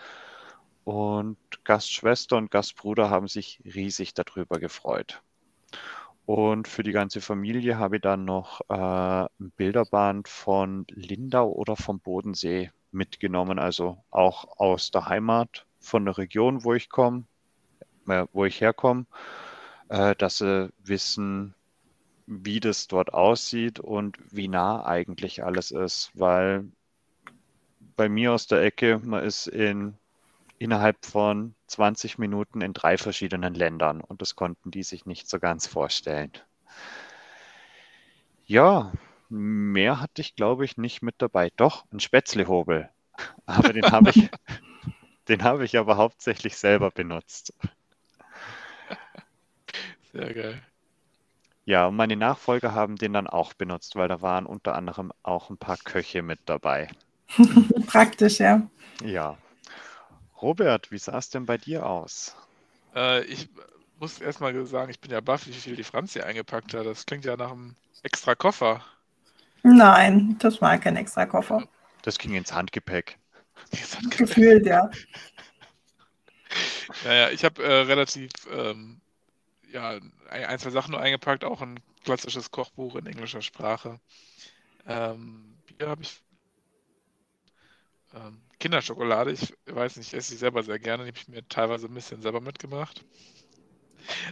Und 0.85 1.37
Gastschwester 1.65 2.37
und 2.37 2.49
Gastbruder 2.49 3.09
haben 3.09 3.27
sich 3.27 3.61
riesig 3.65 4.13
darüber 4.13 4.57
gefreut. 4.59 5.21
Und 6.25 6.69
für 6.69 6.83
die 6.83 6.93
ganze 6.93 7.19
Familie 7.19 7.77
habe 7.77 7.97
ich 7.97 8.01
dann 8.01 8.23
noch 8.23 8.61
äh, 8.69 8.73
ein 8.73 9.51
Bilderband 9.57 10.29
von 10.29 10.85
Lindau 10.89 11.51
oder 11.51 11.75
vom 11.75 11.99
Bodensee 11.99 12.71
mitgenommen, 12.91 13.59
also 13.59 14.03
auch 14.11 14.57
aus 14.57 14.91
der 14.91 15.07
Heimat, 15.07 15.65
von 15.79 16.05
der 16.05 16.17
Region, 16.17 16.63
wo 16.63 16.73
ich 16.73 16.89
komme, 16.89 17.25
wo 18.33 18.45
ich 18.45 18.61
herkomme, 18.61 19.05
äh, 19.89 20.15
dass 20.15 20.37
sie 20.39 20.69
wissen, 20.83 21.53
wie 22.27 22.59
das 22.59 22.87
dort 22.87 23.13
aussieht 23.13 23.79
und 23.79 24.17
wie 24.31 24.47
nah 24.47 24.85
eigentlich 24.85 25.43
alles 25.43 25.71
ist, 25.71 26.11
weil 26.13 26.65
bei 27.95 28.09
mir 28.09 28.33
aus 28.33 28.47
der 28.47 28.61
Ecke, 28.63 28.99
man 29.03 29.23
ist 29.23 29.47
in 29.47 29.97
innerhalb 30.59 31.05
von 31.05 31.55
20 31.67 32.17
Minuten 32.17 32.61
in 32.61 32.73
drei 32.73 32.97
verschiedenen 32.97 33.53
Ländern 33.53 34.01
und 34.01 34.21
das 34.21 34.35
konnten 34.35 34.71
die 34.71 34.83
sich 34.83 35.05
nicht 35.05 35.29
so 35.29 35.39
ganz 35.39 35.67
vorstellen. 35.67 36.31
Ja, 38.45 38.91
mehr 39.29 39.99
hatte 39.99 40.21
ich, 40.21 40.35
glaube 40.35 40.65
ich, 40.65 40.77
nicht 40.77 41.01
mit 41.01 41.15
dabei. 41.19 41.51
Doch, 41.57 41.85
ein 41.91 41.99
Spätzlehobel. 41.99 42.89
Aber 43.45 43.73
den 43.73 43.91
habe 43.91 44.09
ich, 44.11 44.29
den 45.27 45.43
habe 45.43 45.65
ich 45.65 45.77
aber 45.77 45.97
hauptsächlich 45.97 46.55
selber 46.57 46.91
benutzt. 46.91 47.53
Sehr 50.17 50.33
geil. 50.33 50.61
Ja, 51.65 51.87
und 51.87 51.95
meine 51.95 52.15
Nachfolger 52.15 52.73
haben 52.73 52.95
den 52.95 53.13
dann 53.13 53.27
auch 53.27 53.53
benutzt, 53.53 53.95
weil 53.95 54.07
da 54.07 54.21
waren 54.21 54.45
unter 54.45 54.75
anderem 54.75 55.11
auch 55.21 55.49
ein 55.49 55.57
paar 55.57 55.77
Köche 55.77 56.21
mit 56.21 56.39
dabei. 56.45 56.87
Praktisch, 57.87 58.39
ja. 58.39 58.67
Ja. 59.03 59.37
Robert, 60.41 60.91
wie 60.91 60.97
sah 60.97 61.17
es 61.17 61.29
denn 61.29 61.45
bei 61.45 61.57
dir 61.57 61.85
aus? 61.85 62.35
Äh, 62.95 63.25
ich 63.25 63.49
muss 63.99 64.19
erstmal 64.19 64.65
sagen, 64.65 64.91
ich 64.91 64.99
bin 64.99 65.11
ja 65.11 65.19
baff, 65.19 65.45
wie 65.47 65.51
viel 65.51 65.75
die 65.75 65.83
Franzi 65.83 66.21
eingepackt 66.21 66.73
hat. 66.73 66.85
Das 66.85 67.05
klingt 67.05 67.25
ja 67.25 67.35
nach 67.35 67.51
einem 67.51 67.75
extra 68.03 68.33
Koffer. 68.33 68.81
Nein, 69.63 70.37
das 70.39 70.61
war 70.61 70.77
kein 70.77 70.95
extra 70.95 71.25
Koffer. 71.25 71.67
Das 72.03 72.17
ging 72.17 72.33
ins 72.33 72.53
Handgepäck. 72.53 73.17
Gefühlt, 74.17 74.65
ja. 74.65 74.89
Naja, 77.03 77.29
ich 77.29 77.43
habe 77.43 77.61
äh, 77.61 77.81
relativ 77.81 78.31
ähm, 78.49 79.01
ja, 79.71 79.99
ein, 80.29 80.59
zwei 80.59 80.69
Sachen 80.69 80.91
nur 80.91 81.01
eingepackt, 81.01 81.43
auch 81.43 81.61
ein 81.61 81.79
klassisches 82.03 82.51
Kochbuch 82.51 82.95
in 82.95 83.05
englischer 83.05 83.41
Sprache. 83.41 83.99
Ähm, 84.85 85.57
Bier 85.65 85.89
habe 85.89 86.03
ich. 86.03 86.21
Ähm, 88.13 88.41
Kinderschokolade, 88.59 89.31
ich 89.31 89.53
weiß 89.65 89.97
nicht, 89.97 90.07
ich 90.07 90.17
esse 90.17 90.31
sie 90.31 90.37
selber 90.37 90.63
sehr 90.63 90.79
gerne, 90.79 91.03
die 91.03 91.09
habe 91.09 91.19
ich 91.19 91.27
mir 91.27 91.47
teilweise 91.47 91.87
ein 91.87 91.93
bisschen 91.93 92.21
selber 92.21 92.41
mitgemacht. 92.41 93.05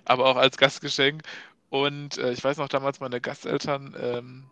Aber 0.06 0.26
auch 0.26 0.38
als 0.38 0.58
Gastgeschenk. 0.58 1.24
Und 1.70 2.18
äh, 2.18 2.32
ich 2.32 2.44
weiß 2.44 2.58
noch 2.58 2.70
damals, 2.70 3.00
meine 3.00 3.20
Gasteltern, 3.22 3.96
ähm, 4.00 4.52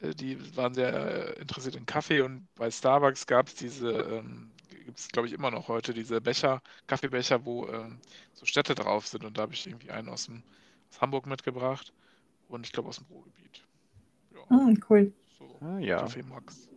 äh, 0.00 0.14
die 0.14 0.56
waren 0.56 0.74
sehr 0.74 1.36
äh, 1.36 1.40
interessiert 1.40 1.76
in 1.76 1.86
Kaffee 1.86 2.22
und 2.22 2.48
bei 2.56 2.70
Starbucks 2.70 3.26
gab 3.26 3.48
es 3.48 3.54
diese 3.54 3.90
ähm, 3.90 4.50
gibt 4.84 4.98
es, 4.98 5.08
glaube 5.08 5.28
ich, 5.28 5.34
immer 5.34 5.50
noch 5.50 5.68
heute 5.68 5.94
diese 5.94 6.20
Becher, 6.20 6.62
Kaffeebecher, 6.86 7.44
wo 7.44 7.66
ähm, 7.68 7.98
so 8.32 8.46
Städte 8.46 8.74
drauf 8.74 9.06
sind. 9.06 9.24
Und 9.24 9.38
da 9.38 9.42
habe 9.42 9.54
ich 9.54 9.66
irgendwie 9.66 9.90
einen 9.90 10.08
aus, 10.08 10.26
dem, 10.26 10.42
aus 10.90 11.00
Hamburg 11.00 11.26
mitgebracht 11.26 11.92
und 12.48 12.66
ich 12.66 12.72
glaube 12.72 12.88
aus 12.88 12.96
dem 12.96 13.06
Ruhrgebiet. 13.06 13.64
Ja. 14.34 14.56
Mm, 14.56 14.80
cool. 14.88 15.12
So, 15.38 15.58
ah, 15.60 15.78
ja. 15.78 15.98
Kaffee 15.98 16.22
Max. 16.22 16.68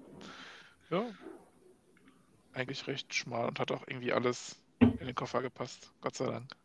Ja. 0.90 1.06
Eigentlich 2.54 2.88
recht 2.88 3.14
schmal 3.14 3.48
und 3.48 3.60
hat 3.60 3.72
auch 3.72 3.88
irgendwie 3.88 4.14
alles 4.14 4.56
in 4.80 4.98
den 4.98 5.16
Koffer 5.16 5.42
gepasst. 5.42 5.92
Gott 6.02 6.16
sei 6.16 6.26
Dank. 6.28 6.56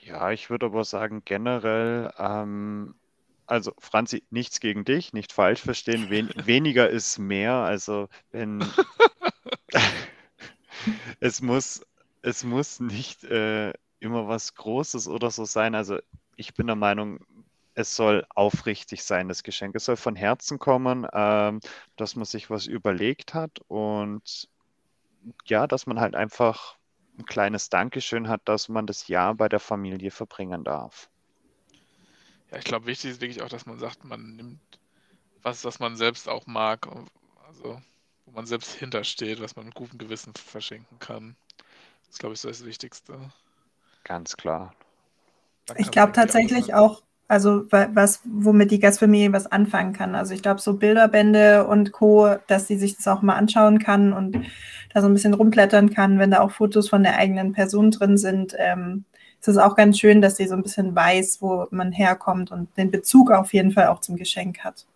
Ja, 0.00 0.32
ich 0.32 0.48
würde 0.48 0.66
aber 0.66 0.84
sagen, 0.84 1.22
generell, 1.24 2.12
ähm, 2.18 2.94
also 3.46 3.72
Franzi, 3.78 4.24
nichts 4.30 4.60
gegen 4.60 4.84
dich, 4.84 5.12
nicht 5.12 5.32
falsch 5.32 5.60
verstehen, 5.60 6.06
wen 6.08 6.28
weniger 6.46 6.88
ist 6.88 7.18
mehr. 7.18 7.54
Also 7.54 8.08
wenn 8.30 8.60
es 11.20 11.40
muss, 11.42 11.86
es 12.22 12.44
muss 12.44 12.80
nicht 12.80 13.24
äh, 13.24 13.72
immer 14.00 14.28
was 14.28 14.54
Großes 14.54 15.08
oder 15.08 15.30
so 15.30 15.44
sein. 15.44 15.74
Also 15.74 15.98
ich 16.36 16.54
bin 16.54 16.66
der 16.66 16.76
Meinung, 16.76 17.20
es 17.74 17.94
soll 17.94 18.26
aufrichtig 18.34 19.04
sein, 19.04 19.28
das 19.28 19.42
Geschenk. 19.42 19.74
Es 19.76 19.84
soll 19.84 19.96
von 19.96 20.16
Herzen 20.16 20.58
kommen, 20.58 21.06
ähm, 21.12 21.60
dass 21.96 22.16
man 22.16 22.24
sich 22.24 22.50
was 22.50 22.66
überlegt 22.66 23.34
hat 23.34 23.60
und 23.68 24.48
ja, 25.46 25.66
dass 25.66 25.86
man 25.86 26.00
halt 26.00 26.14
einfach 26.14 26.76
ein 27.18 27.26
kleines 27.26 27.68
Dankeschön 27.68 28.28
hat, 28.28 28.42
dass 28.44 28.68
man 28.68 28.86
das 28.86 29.08
Jahr 29.08 29.34
bei 29.34 29.48
der 29.48 29.60
Familie 29.60 30.10
verbringen 30.10 30.64
darf. 30.64 31.08
Ja, 32.50 32.58
ich 32.58 32.64
glaube, 32.64 32.86
wichtig 32.86 33.10
ist 33.10 33.20
wirklich 33.20 33.42
auch, 33.42 33.48
dass 33.48 33.66
man 33.66 33.78
sagt, 33.78 34.04
man 34.04 34.36
nimmt 34.36 34.60
was, 35.42 35.64
was 35.64 35.78
man 35.78 35.96
selbst 35.96 36.28
auch 36.28 36.46
mag. 36.46 36.88
Also 37.46 37.80
wo 38.28 38.36
man 38.36 38.46
selbst 38.46 38.74
hintersteht, 38.74 39.40
was 39.40 39.56
man 39.56 39.66
mit 39.66 39.74
gutem 39.74 39.98
Gewissen 39.98 40.32
verschenken 40.34 40.98
kann. 40.98 41.36
Das 42.06 42.14
ist, 42.14 42.18
glaube 42.18 42.34
ich, 42.34 42.40
so 42.40 42.48
das 42.48 42.64
Wichtigste. 42.64 43.18
Ganz 44.04 44.36
klar. 44.36 44.74
Ich 45.76 45.90
glaube 45.90 46.12
tatsächlich 46.12 46.72
auch, 46.72 47.02
also 47.26 47.64
was, 47.70 48.22
womit 48.24 48.70
die 48.70 48.78
Gastfamilie 48.78 49.32
was 49.32 49.46
anfangen 49.46 49.92
kann. 49.92 50.14
Also 50.14 50.32
ich 50.32 50.40
glaube, 50.40 50.60
so 50.60 50.74
Bilderbände 50.74 51.66
und 51.66 51.92
Co., 51.92 52.36
dass 52.46 52.66
sie 52.66 52.78
sich 52.78 52.96
das 52.96 53.06
auch 53.06 53.20
mal 53.20 53.34
anschauen 53.34 53.78
kann 53.78 54.14
und 54.14 54.46
da 54.94 55.02
so 55.02 55.08
ein 55.08 55.12
bisschen 55.12 55.34
rumblättern 55.34 55.90
kann, 55.90 56.18
wenn 56.18 56.30
da 56.30 56.40
auch 56.40 56.52
Fotos 56.52 56.88
von 56.88 57.02
der 57.02 57.18
eigenen 57.18 57.52
Person 57.52 57.90
drin 57.90 58.16
sind. 58.16 58.54
Ähm, 58.56 59.04
ist 59.40 59.48
es 59.48 59.58
auch 59.58 59.76
ganz 59.76 59.98
schön, 59.98 60.22
dass 60.22 60.36
sie 60.36 60.48
so 60.48 60.54
ein 60.54 60.62
bisschen 60.62 60.94
weiß, 60.96 61.42
wo 61.42 61.66
man 61.70 61.92
herkommt 61.92 62.50
und 62.50 62.74
den 62.76 62.90
Bezug 62.90 63.30
auf 63.30 63.52
jeden 63.52 63.72
Fall 63.72 63.88
auch 63.88 64.00
zum 64.00 64.16
Geschenk 64.16 64.60
hat. 64.60 64.86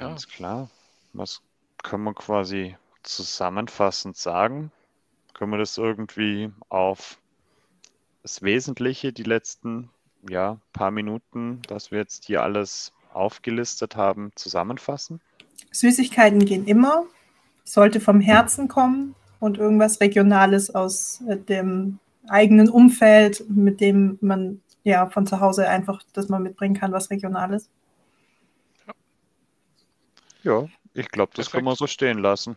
Ganz 0.00 0.26
klar. 0.28 0.70
Was 1.12 1.42
können 1.82 2.04
wir 2.04 2.14
quasi 2.14 2.74
zusammenfassend 3.02 4.16
sagen? 4.16 4.72
Können 5.34 5.52
wir 5.52 5.58
das 5.58 5.76
irgendwie 5.76 6.50
auf 6.70 7.18
das 8.22 8.40
Wesentliche, 8.40 9.12
die 9.12 9.22
letzten 9.24 9.90
ja, 10.28 10.58
paar 10.72 10.90
Minuten, 10.90 11.60
dass 11.68 11.90
wir 11.90 11.98
jetzt 11.98 12.24
hier 12.24 12.42
alles 12.42 12.92
aufgelistet 13.12 13.94
haben, 13.94 14.32
zusammenfassen? 14.36 15.20
Süßigkeiten 15.70 16.46
gehen 16.46 16.66
immer, 16.66 17.04
sollte 17.64 18.00
vom 18.00 18.20
Herzen 18.20 18.68
kommen 18.68 19.14
und 19.38 19.58
irgendwas 19.58 20.00
Regionales 20.00 20.74
aus 20.74 21.22
äh, 21.28 21.36
dem 21.36 21.98
eigenen 22.26 22.70
Umfeld, 22.70 23.44
mit 23.50 23.80
dem 23.82 24.18
man 24.22 24.62
ja 24.82 25.10
von 25.10 25.26
zu 25.26 25.40
Hause 25.40 25.68
einfach 25.68 26.02
das 26.14 26.30
man 26.30 26.42
mitbringen 26.42 26.74
kann, 26.74 26.92
was 26.92 27.10
Regionales. 27.10 27.68
Ja, 30.42 30.66
ich 30.94 31.08
glaube, 31.08 31.32
das 31.34 31.46
Perfekt. 31.46 31.52
können 31.52 31.66
wir 31.66 31.76
so 31.76 31.86
stehen 31.86 32.18
lassen. 32.18 32.56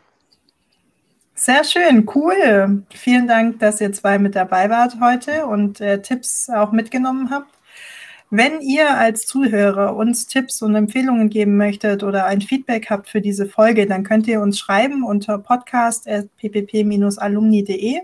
Sehr 1.36 1.64
schön, 1.64 2.08
cool. 2.14 2.84
Vielen 2.94 3.28
Dank, 3.28 3.58
dass 3.60 3.82
ihr 3.82 3.92
zwei 3.92 4.20
mit 4.20 4.36
dabei 4.36 4.70
wart 4.70 4.98
heute 5.02 5.48
und 5.48 5.82
äh, 5.82 6.00
Tipps 6.02 6.48
auch 6.50 6.72
mitgenommen 6.72 7.32
habt. 7.32 7.50
Wenn 8.30 8.62
ihr 8.62 8.98
als 8.98 9.28
Zuhörer 9.28 9.96
uns 9.96 10.28
Tipps 10.28 10.62
und 10.62 10.76
Empfehlungen 10.76 11.30
geben 11.30 11.58
möchtet 11.58 12.04
oder 12.04 12.26
ein 12.26 12.42
Feedback 12.42 12.90
habt 12.90 13.10
für 13.10 13.22
diese 13.22 13.46
Folge, 13.48 13.86
dann 13.86 14.04
könnt 14.04 14.28
ihr 14.28 14.42
uns 14.42 14.58
schreiben 14.58 15.04
unter 15.04 15.38
podcast.ppp-alumni.de. 15.38 18.00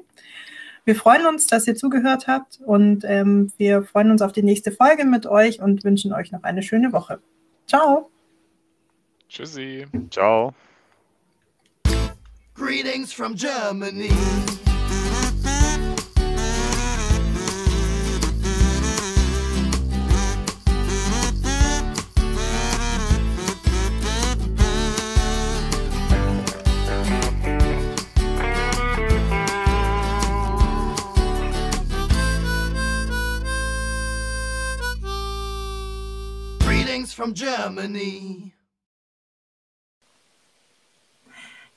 Wir 0.85 0.95
freuen 0.95 1.25
uns, 1.25 1.47
dass 1.47 1.67
ihr 1.67 1.75
zugehört 1.75 2.27
habt 2.27 2.59
und 2.63 3.03
ähm, 3.05 3.51
wir 3.57 3.83
freuen 3.83 4.11
uns 4.11 4.21
auf 4.21 4.31
die 4.31 4.43
nächste 4.43 4.71
Folge 4.71 5.03
mit 5.05 5.25
euch 5.25 5.61
und 5.61 5.83
wünschen 5.83 6.13
euch 6.13 6.31
noch 6.31 6.43
eine 6.43 6.61
schöne 6.61 6.93
Woche. 6.93 7.19
Ciao. 7.67 8.11
Tschüssi. 9.29 9.85
Ciao. 10.09 10.53
Greetings 12.55 13.13
from 13.13 13.35
Germany. 13.35 14.09
Greetings 36.59 37.13
from 37.13 37.33
Germany. 37.33 38.53